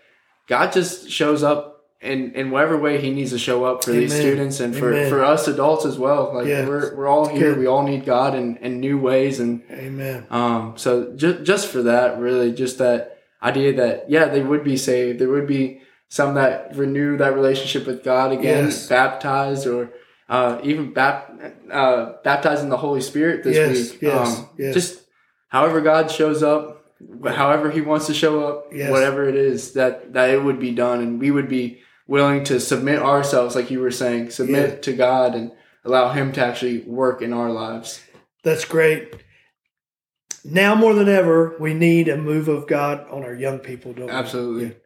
God 0.49 0.73
just 0.73 1.09
shows 1.09 1.43
up 1.43 1.75
in 2.01 2.33
in 2.33 2.51
whatever 2.51 2.77
way 2.77 2.99
he 3.01 3.09
needs 3.11 3.31
to 3.31 3.39
show 3.39 3.65
up 3.65 3.83
for 3.83 3.91
these 3.91 4.13
students 4.13 4.59
and 4.59 4.75
for 4.75 4.93
Amen. 4.93 5.09
for 5.09 5.23
us 5.23 5.47
adults 5.47 5.85
as 5.85 5.97
well. 5.97 6.31
Like 6.33 6.45
Yes. 6.47 6.67
we're 6.67 6.95
we're 6.95 7.07
all 7.07 7.27
here. 7.27 7.51
good. 7.51 7.59
We 7.59 7.67
all 7.67 7.83
need 7.83 8.05
God 8.05 8.35
in 8.35 8.57
in 8.57 8.79
new 8.79 8.97
ways 8.99 9.39
and 9.39 9.61
Amen. 9.71 10.25
um, 10.29 10.73
so 10.77 11.13
just 11.15 11.43
just 11.43 11.67
for 11.67 11.83
that, 11.83 12.19
really, 12.19 12.51
just 12.51 12.77
that 12.79 13.17
idea 13.43 13.73
that 13.75 14.09
yeah, 14.09 14.25
they 14.25 14.41
would 14.41 14.63
be 14.63 14.77
saved. 14.77 15.19
There 15.19 15.29
would 15.29 15.47
be 15.47 15.81
some 16.09 16.35
that 16.35 16.75
renew 16.75 17.17
that 17.17 17.33
relationship 17.35 17.85
with 17.85 18.03
God 18.03 18.31
again, 18.31 18.65
Yes. 18.65 18.87
baptized 18.87 19.67
or 19.67 19.89
uh, 20.29 20.59
even 20.63 20.93
bap- 20.93 21.31
uh, 21.71 22.13
baptized 22.23 22.63
in 22.63 22.69
the 22.69 22.77
Holy 22.77 23.01
Spirit 23.01 23.43
this 23.43 23.55
Yes, 23.55 23.91
week. 23.93 24.01
yes, 24.01 24.37
um, 24.39 24.49
yes. 24.57 24.73
Just 24.73 25.01
however 25.47 25.79
God 25.81 26.11
shows 26.11 26.43
up, 26.43 26.85
however 27.25 27.71
He 27.71 27.81
wants 27.81 28.07
to 28.07 28.13
show 28.13 28.43
up, 28.45 28.67
Yes. 28.73 28.91
whatever 28.91 29.27
it 29.27 29.35
is 29.35 29.73
that 29.73 30.13
that 30.13 30.29
it 30.31 30.43
would 30.43 30.59
be 30.59 30.71
done, 30.71 30.99
and 31.01 31.19
we 31.19 31.31
would 31.31 31.47
be 31.49 31.79
willing 32.07 32.43
to 32.45 32.59
submit 32.59 32.99
ourselves, 32.99 33.55
like 33.55 33.69
you 33.71 33.79
were 33.79 33.91
saying, 33.91 34.29
submit 34.29 34.69
Yeah. 34.69 34.75
to 34.81 34.93
God 34.93 35.35
and 35.35 35.51
allow 35.85 36.11
Him 36.11 36.31
to 36.33 36.45
actually 36.45 36.79
work 36.79 37.21
in 37.21 37.33
our 37.33 37.49
lives. 37.51 38.01
That's 38.43 38.65
great. 38.65 39.13
Now 40.45 40.75
more 40.75 40.93
than 40.93 41.09
ever, 41.09 41.55
we 41.59 41.73
need 41.73 42.07
a 42.07 42.15
move 42.15 42.47
of 42.47 42.67
God 42.67 43.05
on 43.09 43.23
our 43.23 43.33
young 43.33 43.59
people, 43.59 43.91
don't 43.93 44.05
we? 44.05 44.11
Absolutely. 44.11 44.77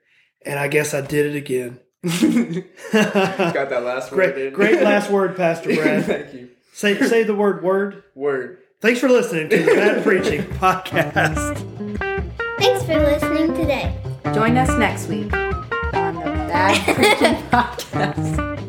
And 0.44 0.58
I 0.58 0.68
guess 0.68 0.94
I 0.96 1.02
did 1.02 1.28
it 1.28 1.38
again. 1.38 1.80
Got 2.04 3.70
that 3.70 3.84
last 3.84 4.12
word. 4.12 4.34
great, 4.34 4.48
in. 4.48 4.54
great 4.54 4.82
last 4.82 5.12
word, 5.12 5.36
Pastor 5.36 5.76
Brad. 5.76 6.06
Thank 6.06 6.34
you. 6.34 6.50
say 6.74 7.00
say 7.00 7.24
the 7.24 7.36
word 7.36 7.64
word. 7.64 8.04
Word. 8.16 8.58
Thanks 8.80 9.00
for 9.00 9.08
listening 9.08 9.50
to 9.50 9.58
the 9.60 9.76
Bad 9.76 10.04
Preaching 10.04 10.42
Podcast. 10.60 11.58
Thanks 12.58 12.84
for 12.86 13.00
listening 13.00 13.54
today. 13.54 13.96
Join 14.34 14.58
us 14.58 14.76
next 14.80 15.08
week 15.10 15.32
on 15.94 16.16
the 16.16 16.22
Bad 16.50 16.96
Preaching 16.96 17.36
Podcast. 17.50 18.61